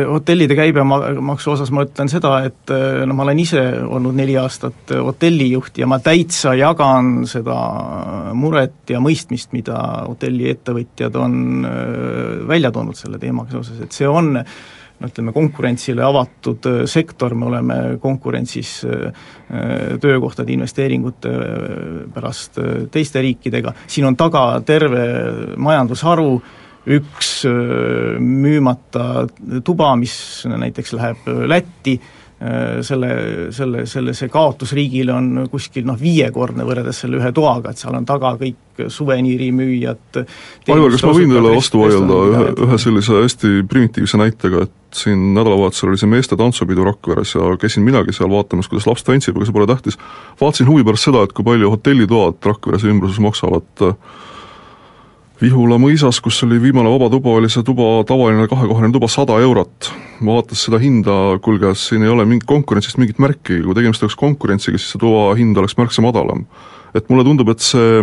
[0.08, 2.70] hotellide käibemaksu osas ma ütlen seda, et
[3.04, 7.58] no ma olen ise olnud neli aastat hotellijuht ja ma täitsa jagan seda
[8.32, 9.76] muret ja mõistmist, mida
[10.06, 11.36] hotelliettevõtjad on
[12.48, 17.78] välja toonud selle teemaga seoses, et see on no ütleme, konkurentsile avatud sektor, me oleme
[18.00, 18.78] konkurentsis
[20.00, 21.32] töökohtade investeeringute
[22.14, 22.60] pärast
[22.94, 25.04] teiste riikidega, siin on taga terve
[25.56, 26.30] majandusharu,
[26.86, 27.30] üks
[28.20, 29.26] müümata
[29.64, 30.16] tuba, mis
[30.48, 31.94] näiteks läheb Lätti,
[32.84, 33.08] selle,
[33.54, 37.94] selle, selle, see kaotus riigile on kuskil noh, viiekordne võrreldes selle ühe toaga, et seal
[37.96, 43.52] on taga kõik suveniirimüüjad Aivar, kas ma võin teile vastu vaielda ühe, ühe sellise hästi
[43.70, 48.68] primitiivse näitega, et siin nädalavahetusel oli see meeste tantsupidu Rakveres ja käisin minagi seal vaatamas,
[48.68, 49.98] kuidas laps tantsib, aga see pole tähtis.
[50.42, 53.96] vaatasin huvi pärast seda, et kui palju hotellitoad Rakveres ja ümbruses maksavad äh,
[55.44, 59.90] Vihula mõisas, kus oli viimane vaba tuba, oli see tuba, tavaline kahekohaline tuba, sada eurot.
[60.24, 64.80] vaatas seda hinda, kuulge, siin ei ole mingit konkurentsist mingit märki, kui tegemist oleks konkurentsiga,
[64.80, 66.46] siis see tuba hind oleks märksa madalam.
[66.94, 68.00] et mulle tundub, et see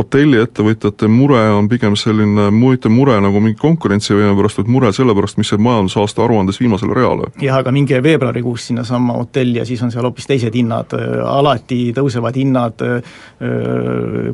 [0.00, 5.38] hotelliettevõtjate mure on pigem selline mitte mure nagu mingi konkurentsivõime pärast, vaid mure selle pärast,
[5.40, 7.30] mis jääb majandusaasta aruandes viimasele reale.
[7.42, 12.40] jah, aga minge veebruarikuus sinnasamma hotelli ja siis on seal hoopis teised hinnad, alati tõusevad
[12.40, 12.86] hinnad,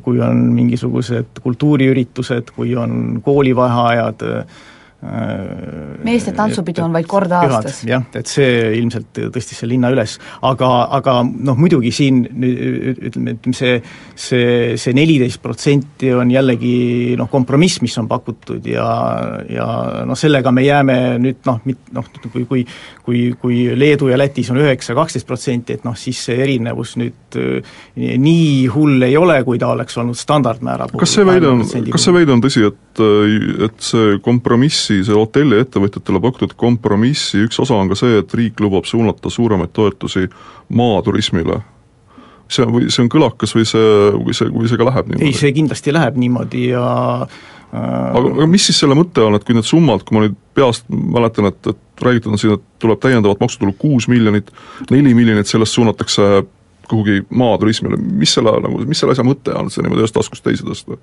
[0.07, 4.25] kui on mingisugused kultuuriüritused, kui on koolivaheajad,
[6.07, 7.83] meeste tantsupidu on vaid kord aastas.
[7.87, 10.17] jah, et see ilmselt tõstis selle hinna üles,
[10.47, 13.77] aga, aga noh, muidugi siin ütleme, ütleme see,
[14.15, 18.87] see, see neliteist protsenti on jällegi noh, kompromiss, mis on pakutud ja,
[19.51, 19.69] ja
[20.09, 22.67] noh, sellega me jääme nüüd noh, mit-, noh, kui, kui
[23.07, 27.39] kui, kui Leedu ja Lätis on üheksa, kaksteist protsenti, et noh, siis see erinevus nüüd
[27.97, 31.05] nii hull ei ole, kui ta oleks olnud standardmäära puhul.
[31.05, 33.03] kas see väide on, kas see väide on tõsi, et,
[33.67, 38.61] et see kompromiss kompromissi, see hotelliettevõtjatele pakutud kompromissi üks osa on ka see, et riik
[38.61, 40.29] lubab suunata suuremaid toetusi
[40.69, 41.61] maaturismile
[42.49, 45.29] see on, või see on kõlakas või see, või see, või see ka läheb niimoodi?
[45.29, 46.87] ei, see kindlasti läheb niimoodi ja
[47.27, 47.45] äh...
[47.73, 50.87] aga, aga mis siis selle mõte on, et kui need summad, kui ma nüüd peast
[50.91, 54.53] mäletan, et, et räägitud on siin, et tuleb täiendavat maksutulu kuus miljonit,
[54.91, 56.45] neli miljonit sellest suunatakse
[56.91, 60.67] kuhugi maaturismile, mis selle nagu, mis selle asja mõte on, see niimoodi ühest taskust teise
[60.67, 61.01] tõsta?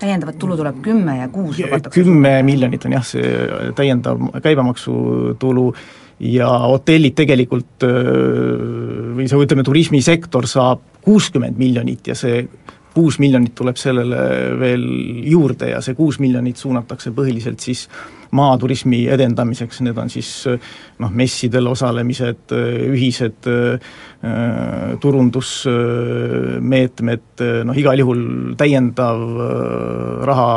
[0.00, 5.66] täiendavat tulu tuleb kümme ja kuus lubatakse kümme miljonit on jah, see täiendav käibemaksutulu
[6.24, 12.46] ja hotellid tegelikult või see, ütleme, turismisektor saab kuuskümmend miljonit ja see
[12.94, 14.22] kuus miljonit tuleb sellele
[14.60, 14.86] veel
[15.30, 17.86] juurde ja see kuus miljonit suunatakse põhiliselt siis
[18.36, 20.30] maaturismi edendamiseks, need on siis
[20.98, 22.54] noh, messidel osalemised,
[22.90, 23.50] ühised
[24.20, 28.18] Äh, turundusmeetmed, noh igal juhul
[28.60, 29.22] täiendav
[30.28, 30.50] raha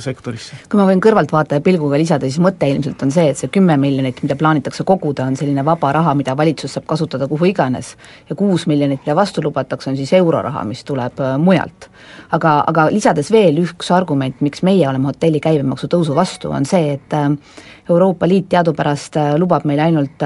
[0.00, 0.56] sektorisse.
[0.72, 4.24] kui ma võin kõrvaltvaataja pilguga lisada, siis mõte ilmselt on see, et see kümme miljonit,
[4.24, 7.92] mida plaanitakse koguda, on selline vaba raha, mida valitsus saab kasutada kuhu iganes,
[8.30, 11.92] ja kuus miljonit, mida vastu lubatakse, on siis euroraha, mis tuleb mujalt.
[12.32, 16.87] aga, aga lisades veel üks argument, miks meie oleme hotelli käibemaksu tõusu vastu, on see,
[16.90, 17.16] et
[17.88, 20.24] Euroopa Liit teadupärast lubab meile ainult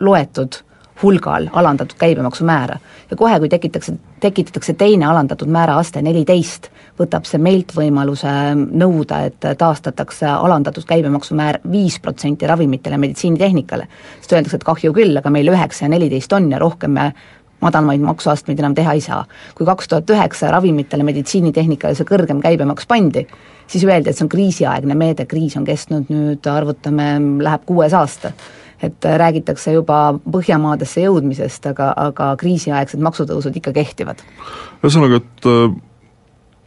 [0.00, 0.60] loetud
[1.02, 2.78] hulgal alandatud käibemaksumäära.
[3.10, 9.20] ja kohe, kui tekitakse, tekitatakse teine alandatud määra aste, neliteist, võtab see meilt võimaluse nõuda,
[9.28, 13.88] et taastatakse alandatud käibemaksumäär viis protsenti ravimitele, meditsiinitehnikale.
[14.20, 17.12] sest öeldakse, et kahju küll, aga meil üheksa ja neliteist on ja rohkem me
[17.60, 19.24] madalamaid maksuastmeid enam teha ei saa.
[19.54, 23.26] kui kaks tuhat üheksa ravimitele, meditsiinitehnikale see kõrgem käibemaks pandi,
[23.66, 28.32] siis öeldi, et see on kriisiaegne meede, kriis on kestnud nüüd, arvutame, läheb kuues aasta
[28.82, 34.20] et räägitakse juba Põhjamaadesse jõudmisest, aga, aga kriisiaegsed maksutõusud ikka kehtivad.
[34.84, 35.74] ühesõnaga, et äh,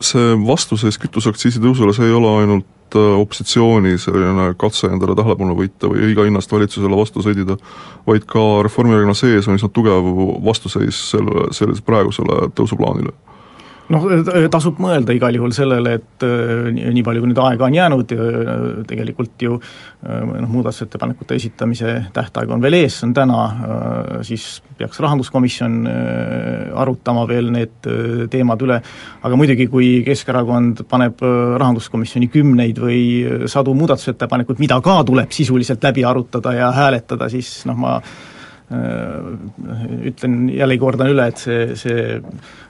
[0.01, 5.91] see vastuseis kütuseaktsiisi tõusule, see ei ole ainult äh, opositsiooni selline katse endale tähelepanu võita
[5.91, 7.59] või iga hinnast valitsusele vastu sõdida,
[8.07, 10.09] vaid ka Reformierakonna sees on üsna tugev
[10.45, 13.13] vastuseis selle, sellise praegusele tõusuplaanile
[13.93, 14.05] noh,
[14.51, 18.61] tasub mõelda igal juhul sellele, et äh, nii palju, kui nüüd aega on jäänud, äh,
[18.89, 23.41] tegelikult ju äh, noh, muudatusettepanekute esitamise tähtaeg on veel ees, see on täna,
[24.25, 24.47] siis
[24.79, 25.77] peaks rahanduskomisjon
[26.79, 27.89] arutama veel need
[28.31, 28.79] teemad üle,
[29.25, 33.01] aga muidugi, kui Keskerakond paneb rahanduskomisjoni kümneid või
[33.51, 37.97] sadu muudatusettepanekuid, mida ka tuleb sisuliselt läbi arutada ja hääletada, siis noh, ma
[38.69, 42.19] ütlen, jällegi kordan üle, et see, see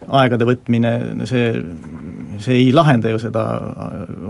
[0.08, 0.94] aegade võtmine,
[1.28, 1.50] see,
[2.40, 3.44] see ei lahenda ju seda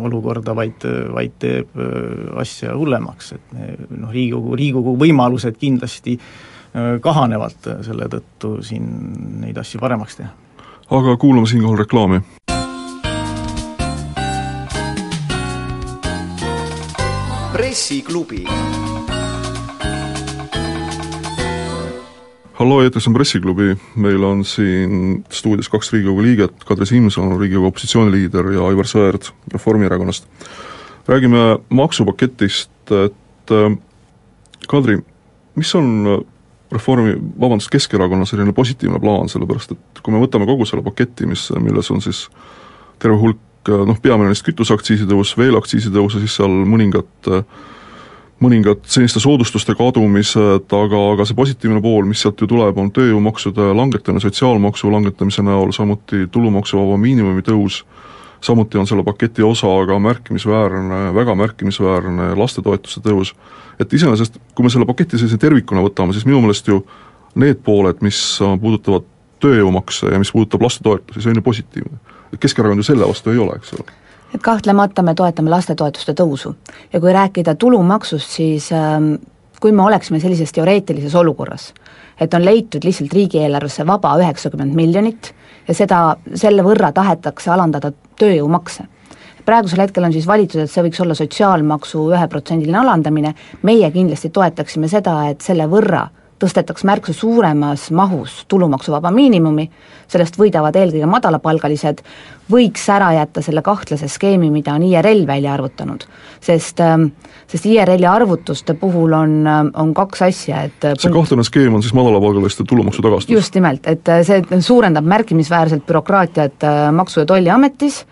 [0.01, 3.53] olukorda, vaid, vaid teeb äh, asja hullemaks, et
[3.93, 8.89] noh, Riigikogu, Riigikogu võimalused kindlasti äh, kahanevad selle tõttu siin
[9.45, 10.33] neid asju paremaks teha.
[10.89, 12.23] aga kuulame siinkohal reklaami.
[17.53, 18.45] pressiklubi
[22.59, 28.11] hallo, eetris on Pressiklubi, meil on siin stuudios kaks Riigikogu liiget, Kadri Simson, Riigikogu opositsiooni
[28.11, 30.27] liider ja Aivar Sõerd Reformierakonnast.
[31.07, 33.77] räägime maksupaketist, et äh,
[34.67, 34.97] Kadri,
[35.55, 36.19] mis on äh,
[36.71, 41.47] Reformi, vabandust, Keskerakonna selline positiivne plaan, sellepärast et kui me võtame kogu selle paketi, mis,
[41.63, 42.27] milles on siis
[42.99, 47.31] terve hulk äh, noh, peamine neist kütuseaktsiisi tõus, veel aktsiisi tõus ja siis seal mõningad
[47.31, 47.43] äh,
[48.43, 53.69] mõningad seniste soodustuste kadumised, aga, aga see positiivne pool, mis sealt ju tuleb, on tööjõumaksude
[53.75, 57.83] langetamine sotsiaalmaksu langetamise näol, samuti tulumaksuvaba miinimumi tõus,
[58.43, 63.35] samuti on selle paketi osa aga märkimisväärne, väga märkimisväärne lastetoetuse tõus.
[63.79, 66.81] et iseenesest, kui me selle paketi sellise tervikuna võtame, siis minu meelest ju
[67.35, 69.05] need pooled, mis puudutavad
[69.39, 71.99] tööjõumakse ja mis puudutab lastetoetusi, see on ju positiivne.
[72.39, 73.87] Keskerakond ju selle vastu ei ole, eks ole
[74.35, 76.55] et kahtlemata me toetame lastetoetuste tõusu.
[76.93, 79.13] ja kui rääkida tulumaksust, siis ähm,
[79.59, 81.73] kui me oleksime sellises teoreetilises olukorras,
[82.19, 85.33] et on leitud lihtsalt riigieelarvesse vaba üheksakümmend miljonit
[85.67, 88.87] ja seda, selle võrra tahetakse alandada tööjõumakse
[89.49, 93.33] praegusel hetkel on siis valitud, et see võiks olla sotsiaalmaksu üheprotsendiline alandamine,
[93.65, 96.03] meie kindlasti toetaksime seda, et selle võrra
[96.39, 99.67] tõstetaks märksa suuremas mahus tulumaksuvaba miinimumi,
[100.09, 102.03] sellest võidavad eelkõige madalapalgalised,
[102.51, 106.05] võiks ära jätta selle kahtlase skeemi, mida on IRL välja arvutanud.
[106.41, 107.11] sest, ähm,
[107.47, 111.83] sest IRL-i arvutuste puhul on, ähm, on kaks asja, et äh, see kahtlane skeem on
[111.83, 113.33] siis madalapalgaliste tulumaksu tagastus?
[113.33, 118.05] just nimelt, et äh, see suurendab märkimisväärselt bürokraatiat äh, Maksu- ja Tolliametis,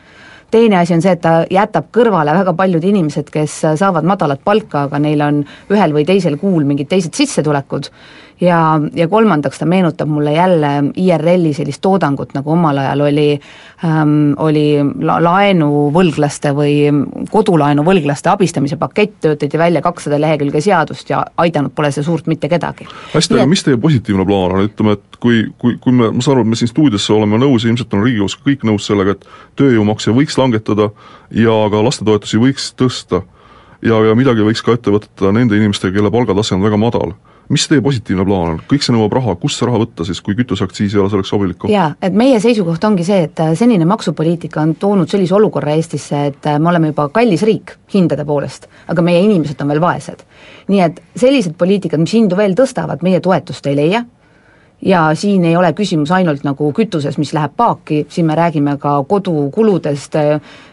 [0.51, 4.85] teine asi on see, et ta jätab kõrvale väga paljud inimesed, kes saavad madalat palka,
[4.87, 5.41] aga neil on
[5.73, 7.91] ühel või teisel kuul mingid teised sissetulekud
[8.41, 13.27] ja, ja kolmandaks ta meenutab mulle jälle IRL-i sellist toodangut, nagu omal ajal oli
[13.85, 16.75] ähm,, oli la-, laenuvõlglaste või
[17.31, 22.87] kodulaenuvõlglaste abistamise pakett, töötati välja kakssada lehekülge seadust ja aidanud pole see suurt mitte kedagi.
[23.13, 26.37] hästi, aga mis teie positiivne plaan on, ütleme, et kui, kui, kui me, ma saan
[26.37, 29.25] aru, et me siin stuudiosse oleme nõus ja ilmselt on Riigikogus kõik nõus sellega, et
[29.59, 30.91] tööjõumakse võiks langetada
[31.33, 33.23] ja ka lastetoetusi võiks tõsta.
[33.85, 37.13] Ja, ja midagi võiks ka ette võtta nende inimestega, kelle palgatase on väga madal
[37.49, 40.35] mis teie positiivne plaan on, kõik see nõuab raha, kust see raha võtta siis, kui
[40.37, 41.71] kütuseaktsiis ei ole selleks sobilik koht?
[41.71, 46.25] jaa, et meie seisukoht ongi see, et äh, senine maksupoliitika on toonud sellise olukorra Eestisse,
[46.31, 50.25] et äh, me oleme juba kallis riik hindade poolest, aga meie inimesed on veel vaesed.
[50.67, 54.03] nii et sellised poliitikad, mis hindu veel tõstavad, meie toetust ei leia,
[54.81, 58.99] ja siin ei ole küsimus ainult nagu kütuses, mis läheb paaki, siin me räägime ka
[59.09, 60.15] kodukuludest,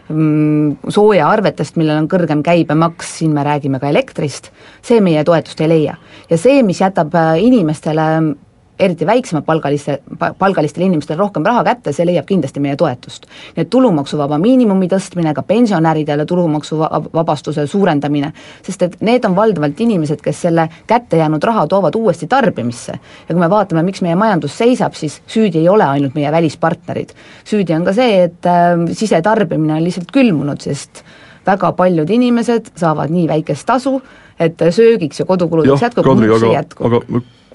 [0.09, 4.51] mm, soojaarvetest, millel on kõrgem käibemaks, siin me räägime ka elektrist,
[4.85, 5.97] see meie toetust ei leia.
[6.29, 8.35] ja see, mis jätab äh, inimestele
[8.79, 9.99] eriti väiksemapalgaliste,
[10.39, 13.25] palgalistele inimestele rohkem raha kätte, see leiab kindlasti meie toetust.
[13.55, 18.33] nii et tulumaksuvaba miinimumi tõstmine, ka pensionäridele tulumaksuvabastuse suurendamine,
[18.65, 22.99] sest et need on valdavalt inimesed, kes selle kätte jäänud raha toovad uuesti tarbimisse.
[23.27, 27.15] ja kui me vaatame, miks meie majandus seisab, siis süüdi ei ole ainult meie välispartnerid.
[27.45, 31.03] süüdi on ka see, et äh, sisetarbimine on lihtsalt külmunud, sest
[31.45, 34.01] väga paljud inimesed saavad nii väikest tasu,
[34.39, 36.87] et söögiks ja kodukuludeks jätkub, muuks ei jätku.
[36.87, 37.01] aga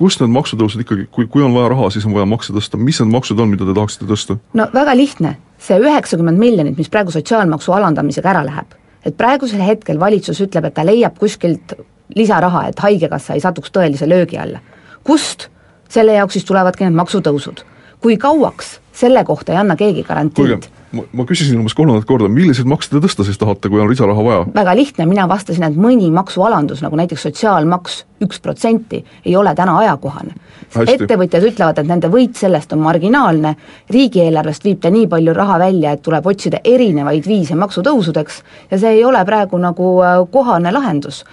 [0.00, 3.00] kust need maksutõusud ikkagi, kui, kui on vaja raha, siis on vaja makse tõsta, mis
[3.02, 4.38] need maksud on, mida te tahaksite tõsta?
[4.56, 10.00] no väga lihtne, see üheksakümmend miljonit, mis praegu sotsiaalmaksu alandamisega ära läheb, et praegusel hetkel
[10.00, 11.76] valitsus ütleb, et ta leiab kuskilt
[12.16, 14.60] lisaraha, et Haigekassa ei satuks tõelise löögi alla.
[15.04, 15.48] kust?
[15.90, 17.64] selle jaoks siis tulevadki need maksutõusud.
[18.00, 22.68] Kui kauaks, selle kohta ei anna keegi garantiid ma, ma küsisin umbes kolmandat korda, milliseid
[22.70, 24.44] makse te tõsta siis tahate, kui on lisaraha vaja?
[24.54, 29.76] väga lihtne, mina vastasin, et mõni maksualandus, nagu näiteks sotsiaalmaks, üks protsenti, ei ole täna
[29.80, 30.34] ajakohane.
[30.80, 33.54] ettevõtjad ütlevad, et nende võit sellest on marginaalne,
[33.90, 38.98] riigieelarvest viib ta nii palju raha välja, et tuleb otsida erinevaid viise maksutõusudeks ja see
[38.98, 41.24] ei ole praegu nagu äh, kohane lahendus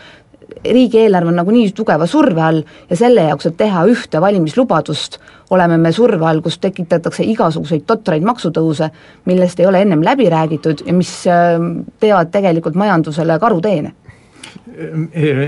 [0.64, 5.20] riigieelarve on nagunii tugeva surve all ja selle jaoks, et teha ühte valimislubadust,
[5.56, 8.90] oleme me surve all, kus tekitatakse igasuguseid totraid maksutõuse,
[9.30, 11.56] millest ei ole ennem läbi räägitud ja mis äh,
[12.00, 13.96] teevad tegelikult majandusele karuteene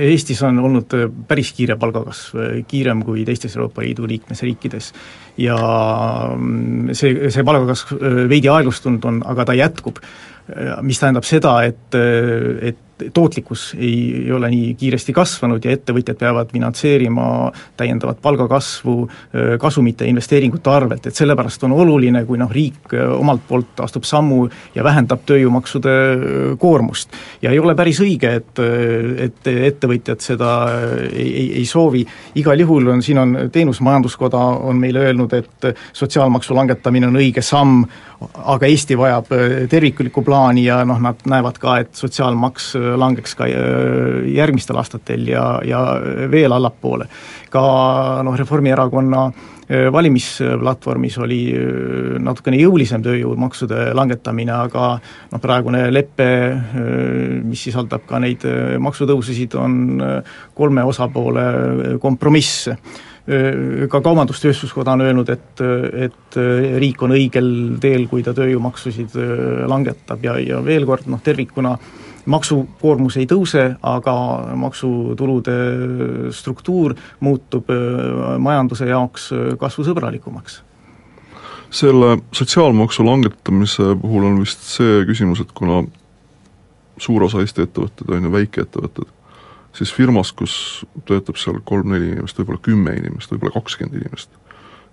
[0.10, 0.94] Eestis on olnud
[1.30, 4.92] päris kiire palgakasv, kiirem kui teistes Euroopa Liidu liikmesriikides.
[5.38, 5.58] ja
[6.36, 7.94] mm, see, see palgakasv
[8.30, 10.02] veidi aeglustunud on, aga ta jätkub,
[10.82, 12.00] mis tähendab seda, et,
[12.72, 12.82] et
[13.14, 17.26] tootlikkus ei, ei ole nii kiiresti kasvanud ja ettevõtjad peavad finantseerima
[17.78, 18.96] täiendavat palgakasvu
[19.60, 24.46] kasumite ja investeeringute arvelt, et sellepärast on oluline, kui noh, riik omalt poolt astub sammu
[24.76, 25.96] ja vähendab tööjõumaksude
[26.60, 27.16] koormust.
[27.42, 28.62] ja ei ole päris õige, et,
[29.28, 30.52] et ettevõtjad seda
[31.12, 32.06] ei, ei, ei soovi,
[32.40, 34.38] igal juhul on, siin on Teenusmajanduskoda
[34.70, 37.84] on meile öelnud, et sotsiaalmaksu langetamine on õige samm,
[38.36, 39.30] aga Eesti vajab
[39.72, 45.46] terviklikku plaani ja noh, nad näevad ka, et sotsiaalmaks langeks ka äh, järgmistel aastatel ja,
[45.66, 45.82] ja
[46.32, 47.10] veel allapoole.
[47.50, 47.62] ka
[48.24, 54.88] noh, Reformierakonna äh, valimisplatvormis oli äh, natukene jõulisem tööjõumaksude langetamine, aga
[55.32, 56.30] noh, praegune lepe,
[57.44, 58.46] mis sisaldab ka neid
[58.80, 60.02] maksutõususid, on
[60.56, 61.46] kolme osapoole
[62.02, 62.68] kompromiss
[63.30, 65.62] ka Kaubandus-Tööstuskoda on öelnud, et,
[66.08, 66.38] et
[66.82, 67.50] riik on õigel
[67.82, 69.14] teel, kui ta tööjõumaksusid
[69.70, 71.76] langetab ja, ja veel kord noh, tervikuna
[72.26, 74.16] maksukoormus ei tõuse, aga
[74.60, 75.56] maksutulude
[76.36, 80.64] struktuur muutub äh, majanduse jaoks äh, kasvusõbralikumaks.
[81.70, 85.84] Selle sotsiaalmaksu langetamise puhul on vist see küsimus, et kuna
[87.00, 89.12] suur osa Eesti ettevõtteid on ju väikeettevõtted,
[89.78, 90.54] siis firmas, kus
[91.08, 94.34] töötab seal kolm-neli inimest, võib-olla kümme inimest, võib-olla kakskümmend inimest,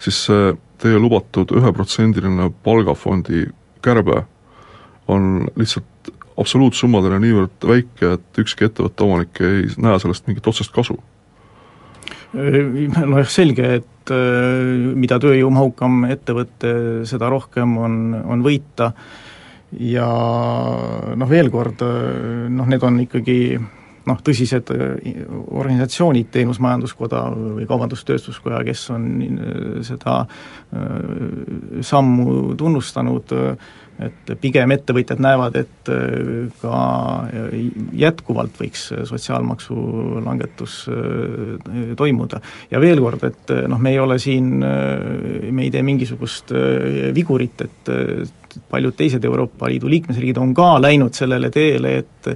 [0.04, 3.46] siis see teie lubatud üheprotsendiline palgafondi
[3.84, 4.26] kärbe
[5.08, 10.98] on lihtsalt absoluutsummadena niivõrd väike, et ükski ettevõtte omanik ei näe sellest mingit otsest kasu?
[12.36, 16.74] nojah, selge, et äh, mida tööjõumahukam ettevõte,
[17.08, 17.96] seda rohkem on,
[18.26, 18.92] on võita
[19.80, 20.08] ja
[21.16, 23.38] noh, veel kord, äh, noh, need on ikkagi
[24.06, 29.08] noh, tõsised äh, organisatsioonid, Teenusmajanduskoda või Kaubandus-Tööstuskoja, kes on
[29.86, 30.20] seda
[31.86, 33.32] sammu tunnustanud,
[34.02, 36.80] et pigem ettevõtjad näevad, et äh, ka
[37.96, 39.76] jätkuvalt võiks sotsiaalmaksu
[40.24, 41.56] langetus äh,
[41.96, 42.40] toimuda.
[42.70, 46.52] ja veel kord, et äh, noh, me ei ole siin, me ei tee mingisugust
[47.16, 52.34] vigurit, et paljud teised Euroopa Liidu liikmesriigid on ka läinud sellele teele, et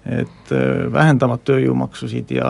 [0.00, 0.48] et
[0.90, 2.48] vähendavad tööjõumaksusid ja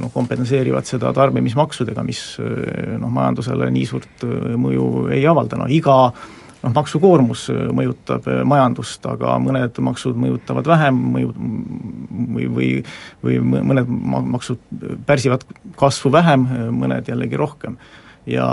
[0.00, 4.24] noh, kompenseerivad seda tarbimismaksudega, mis noh, majandusele nii suurt
[4.56, 6.37] mõju ei avalda, no iga äh,
[6.68, 11.32] noh, maksukoormus äh, mõjutab äh, majandust, aga mõned maksud mõjutavad vähem, mõju
[12.36, 12.68] või, või
[13.24, 13.88] või mõned
[14.34, 14.60] maksud
[15.06, 15.46] pärsivad
[15.78, 17.78] kasvu vähem, mõned jällegi rohkem.
[18.28, 18.46] ja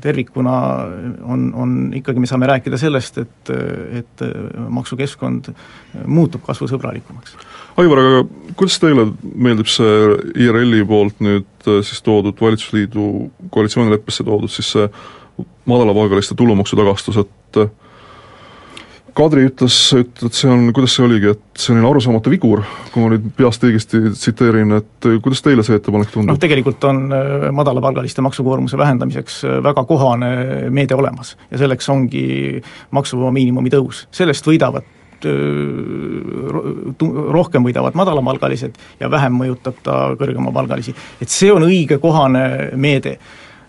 [0.00, 0.52] tervikuna
[1.26, 3.50] on, on ikkagi, me saame rääkida sellest, et,
[3.98, 4.22] et
[4.70, 5.50] maksukeskkond
[6.06, 7.34] muutub kasvusõbralikumaks.
[7.80, 9.96] Aivar, aga kuidas teile meeldib see
[10.46, 13.08] IRL-i poolt nüüd siis toodud valitsusliidu
[13.50, 14.86] koalitsioonileppesse toodud siis see
[15.70, 17.62] madalapalgaliste tulumaksu tagastus, et
[19.16, 22.62] Kadri ütles, et, et see on, kuidas see oligi, et selline arusaamatu vigur,
[22.92, 26.30] kui ma nüüd peast õigesti tsiteerin, et kuidas teile see ettepanek tundub?
[26.30, 30.30] noh, tegelikult on äh, madalapalgaliste maksukoormuse vähendamiseks äh, väga kohane
[30.70, 32.24] meede olemas ja selleks ongi
[32.96, 35.30] maksuvaba miinimumi tõus, sellest võidavad äh,
[37.34, 40.94] rohkem võidavad madalamapalgalised ja vähem mõjutab ta kõrgemapalgalisi.
[41.20, 43.18] et see on õige kohane meede.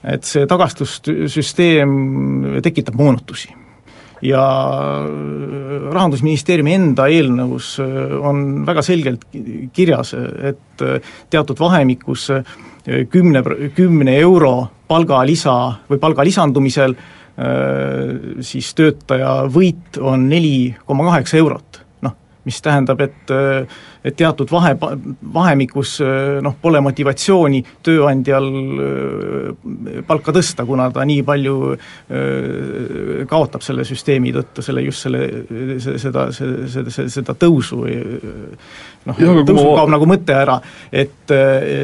[0.03, 1.91] Et see tagastussüsteem
[2.65, 3.51] tekitab moonutusi.
[4.21, 4.41] Ja
[5.91, 9.25] Rahandusministeeriumi enda eelnõus äh, on väga selgelt
[9.73, 12.43] kirjas, et äh, teatud vahemikus äh,
[13.09, 13.41] kümne,
[13.77, 14.53] kümne euro
[14.91, 15.55] palgalisa
[15.89, 16.95] või palga lisandumisel
[18.43, 21.79] siis töötaja võit on neli koma kaheksa eurot
[22.45, 23.31] mis tähendab, et
[24.01, 24.73] et teatud vahe,
[25.33, 25.99] vahemikus
[26.41, 28.47] noh, pole motivatsiooni tööandjal
[30.07, 31.57] palka tõsta, kuna ta nii palju
[33.29, 35.21] kaotab selle süsteemi tõttu, selle just selle,
[36.01, 39.77] seda, seda, seda tõusu noh, tõusu ma...
[39.83, 40.57] kaob nagu mõte ära,
[40.89, 41.37] et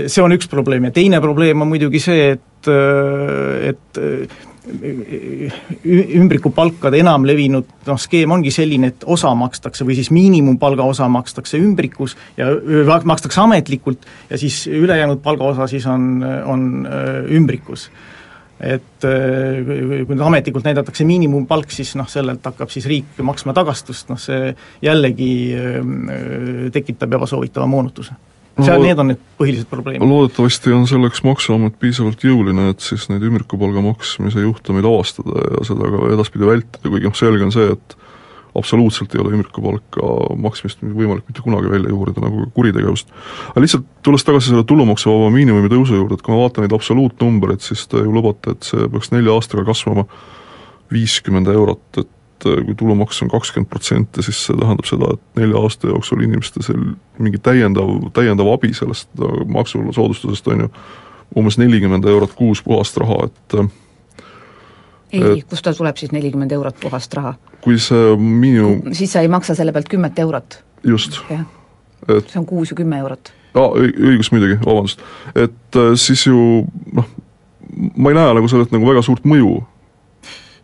[0.10, 0.90] see on üks probleem.
[0.90, 2.74] Ja teine probleem on muidugi see, et,
[3.70, 4.02] et
[6.18, 12.18] ümbrikupalkade enamlevinud noh, skeem ongi selline, et osa makstakse või siis miinimumpalga osa makstakse ümbrikus
[12.38, 12.50] ja
[13.08, 16.88] makstakse ametlikult ja siis ülejäänud palgaosa siis on, on
[17.40, 17.90] ümbrikus.
[18.58, 24.22] Et kui nüüd ametlikult näidatakse miinimumpalk, siis noh, sellelt hakkab siis riik maksma tagastust, noh
[24.22, 25.34] see jällegi
[26.74, 28.18] tekitab ebasoovitava moonutuse
[28.66, 30.10] seal need on need põhilised probleemid.
[30.10, 35.92] loodetavasti on selleks Maksuamet piisavalt jõuline, et siis neid ümbrikupalga maksmise juhtumeid avastada ja seda
[35.94, 37.98] ka edaspidi vältida, kuigi noh, selge on see, et
[38.58, 43.12] absoluutselt ei ole ümbrikupalka maksmist võimalik mitte kunagi välja juurida, nagu kuritegevust.
[43.52, 47.62] aga lihtsalt tulles tagasi selle tulumaksuvaba miinimumi tõusu juurde, et kui ma vaatan neid absoluutnumbreid,
[47.62, 50.08] siis te ju lubate, et see peaks nelja aastaga kasvama
[50.94, 52.10] viiskümmend eurot, et
[52.44, 57.42] kui tulumaks on kakskümmend protsenti, siis see tähendab seda, et nelja aasta jooksul inimestel mingi
[57.44, 60.72] täiendav, täiendav abi sellest äh, maksusoodustusest on ju
[61.38, 63.72] umbes nelikümmend eurot kuus puhast raha, et äh,
[65.18, 67.36] ei, kust tal tuleb siis nelikümmend eurot puhast raha?
[67.64, 70.62] kui see miinimum siis sa ei maksa selle pealt kümmet eurot?
[70.84, 71.20] just.
[71.32, 73.34] et see on kuus ju kümme eurot.
[73.56, 75.02] aa, õigus muidugi, vabandust.
[75.36, 76.38] et siis ju
[76.94, 77.10] noh,
[77.98, 79.58] ma ei näe nagu sellelt nagu väga suurt mõju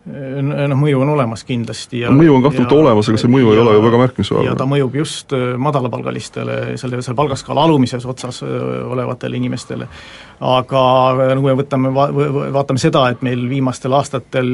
[0.03, 3.61] noh, mõju on olemas kindlasti ja mõju on kahtlemata olemas, aga see mõju ja, ei
[3.63, 4.49] ole ju väga märkimisväärne.
[4.49, 8.51] ja ta mõjub just äh, madalapalgalistele, selle, selle palgaskaala alumises otsas äh,
[8.83, 9.87] olevatele inimestele.
[10.43, 10.83] aga
[11.13, 11.93] äh, no kui me võtame,
[12.57, 14.49] vaatame seda, et meil viimastel aastatel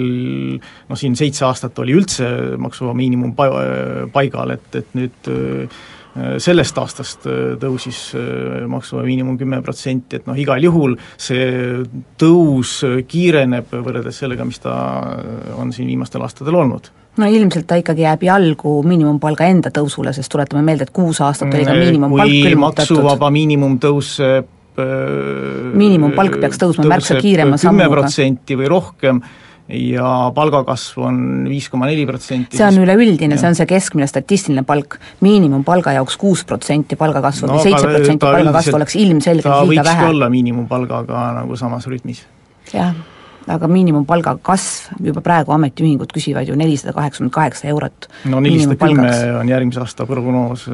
[0.59, 2.29] noh, siin seitse aastat oli üldse
[2.61, 3.33] maksuvaba miinimum
[4.13, 5.33] paigal, et, et nüüd
[6.41, 11.83] sellest aastast äh, tõusis äh, maksuvaba miinimum kümme protsenti, et noh, igal juhul see
[12.19, 14.73] tõus kiireneb võrreldes sellega, mis ta
[15.59, 16.89] on siin viimastel aastatel olnud
[17.19, 21.53] no ilmselt ta ikkagi jääb jalgu miinimumpalga enda tõusule, sest tuletame meelde, et kuus aastat
[21.53, 22.95] oli ka miinimumpalk külmutatud.
[22.95, 27.89] maksuvaba miinimum tõuseb miinimumpalk peaks tõusma märksa kiirema sammuga.
[27.89, 29.19] kümme protsenti või rohkem
[29.69, 32.57] ja palgakasv on viis koma neli protsenti.
[32.57, 37.59] see on üleüldine, see on see keskmine statistiline palk, miinimumpalga jaoks kuus protsenti palgakasvu no,
[37.59, 39.93] või seitse protsenti palgakasvu oleks ilmselgelt liiga vähe.
[39.93, 42.25] ta võikski olla miinimumpalgaga nagu samas rütmis.
[42.73, 42.93] jah
[43.49, 48.07] aga miinimumpalga kasv, juba praegu ametiühingud küsivad ju nelisada kaheksakümmend kaheksa eurot.
[48.29, 50.65] no nelisada kümme on järgmise aasta prognoos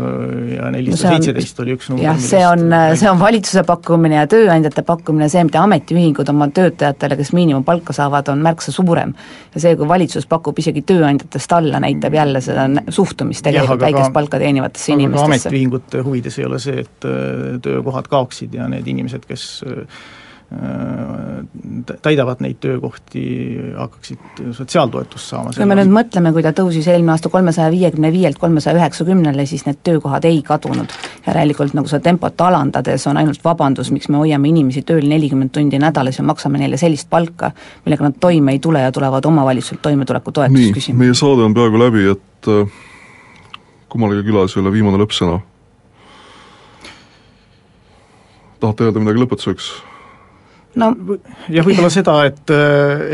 [0.51, 2.05] ja nelisada seitseteist oli üks number.
[2.05, 2.65] jah, see on,
[2.99, 8.33] see on valitsuse pakkumine ja tööandjate pakkumine, see, mida ametiühingud oma töötajatele, kes miinimumpalka saavad,
[8.33, 9.15] on märksa suurem.
[9.55, 14.41] ja see, kui valitsus pakub isegi tööandjatest alla, näitab jälle seda suhtumist tegelikult väikest palka
[14.41, 15.47] teenivatesse inimestesse.
[15.49, 20.24] ametiühingute huvides ei ole see, et äh, töökohad kaoksid ja need inimesed, kes äh, Äh,
[22.01, 23.21] täidavad neid töökohti,
[23.77, 24.19] hakkaksid
[24.51, 25.51] sotsiaaltoetust saama.
[25.57, 29.65] kui me nüüd mõtleme, kui ta tõusis eelmine aasta kolmesaja viiekümne viielt kolmesaja üheksakümnele, siis
[29.65, 30.93] need töökohad ei kadunud.
[31.27, 35.79] järelikult nagu seda tempot alandades on ainult vabandus, miks me hoiame inimesi tööl nelikümmend tundi
[35.81, 37.51] nädalas ja maksame neile sellist palka,
[37.85, 40.99] millega nad toime ei tule ja tulevad omavalitsuselt toimetulekutoetust küsima.
[40.99, 42.77] meie saade on peaaegu läbi, et äh,
[43.89, 45.41] kummalegi külas ei ole viimane lõppsõna.
[48.59, 49.73] tahate öelda midagi lõpetuseks?
[50.79, 50.91] No.
[51.49, 52.55] Jah, võib-olla seda, et,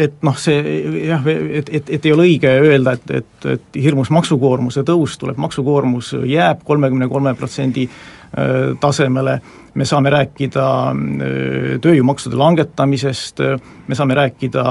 [0.05, 0.61] et noh, see
[1.07, 5.39] jah, et, et, et ei ole õige öelda, et, et, et hirmus maksukoormuse tõus tuleb,
[5.41, 7.87] maksukoormus jääb kolmekümne kolme protsendi
[8.79, 9.33] tasemele,
[9.75, 10.65] me saame rääkida
[11.83, 13.41] tööjõumaksude langetamisest,
[13.87, 14.63] me saame rääkida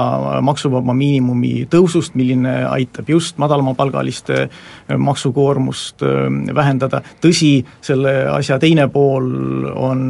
[0.45, 4.47] maksuvaba miinimumi tõusust, milline aitab just madalamapalgaliste
[4.97, 6.01] maksukoormust
[6.57, 9.29] vähendada, tõsi, selle asja teine pool
[9.77, 10.05] on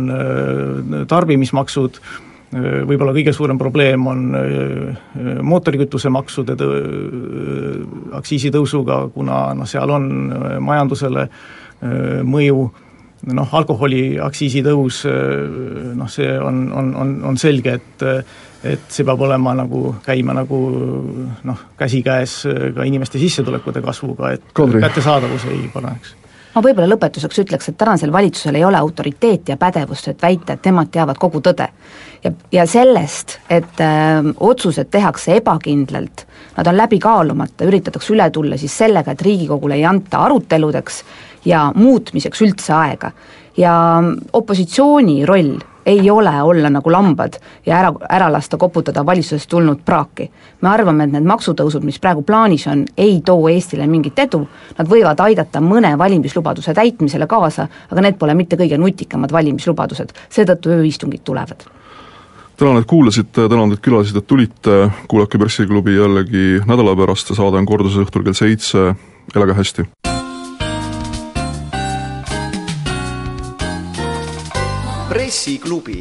[1.12, 2.00] tarbimismaksud,
[2.52, 4.24] võib-olla kõige suurem probleem on
[5.48, 6.78] mootorikütusemaksude tõ-,
[8.20, 10.08] aktsiisitõusuga, kuna noh, seal on
[10.60, 11.28] majandusele
[12.28, 12.66] mõju,
[13.32, 15.04] noh, alkoholi aktsiisitõus,
[15.96, 18.08] noh, see on, on, on, on selge, et
[18.62, 20.58] et see peab olema nagu, käima nagu
[21.50, 22.36] noh, käsikäes
[22.76, 24.84] ka inimeste sissetulekute kasvuga, et Kadri.
[24.84, 26.14] kättesaadavus ei paraneks
[26.56, 30.66] ma võib-olla lõpetuseks ütleks, et tänasel valitsusel ei ole autoriteeti ja pädevust, et väita, et
[30.68, 31.70] nemad teavad kogu tõde.
[32.24, 36.26] Ja, ja sellest, et öö, otsused tehakse ebakindlalt,
[36.58, 41.04] nad on läbi kaalumata, üritatakse üle tulla siis sellega, et Riigikogule ei anta aruteludeks
[41.46, 43.12] ja muutmiseks üldse aega.
[43.58, 43.74] ja
[44.34, 47.34] opositsiooni roll ei ole olla nagu lambad
[47.66, 50.32] ja ära, ära lasta koputada valitsusest tulnud praaki.
[50.62, 54.48] me arvame, et need maksutõusud, mis praegu plaanis on, ei too Eestile mingit edu,
[54.78, 60.70] nad võivad aidata mõne valimislubaduse täitmisele kaasa, aga need pole mitte kõige nutikamad valimislubadused, seetõttu
[60.70, 61.81] ööistungid tulevad
[62.62, 64.76] tänan, et kuulasite, tänan, et külalised, et tulite,
[65.10, 68.92] kuulake Pressiklubi jällegi nädala pärast, saade on korduses õhtul kell seitse,
[69.34, 69.88] elage hästi!
[75.10, 76.00] pressiklubi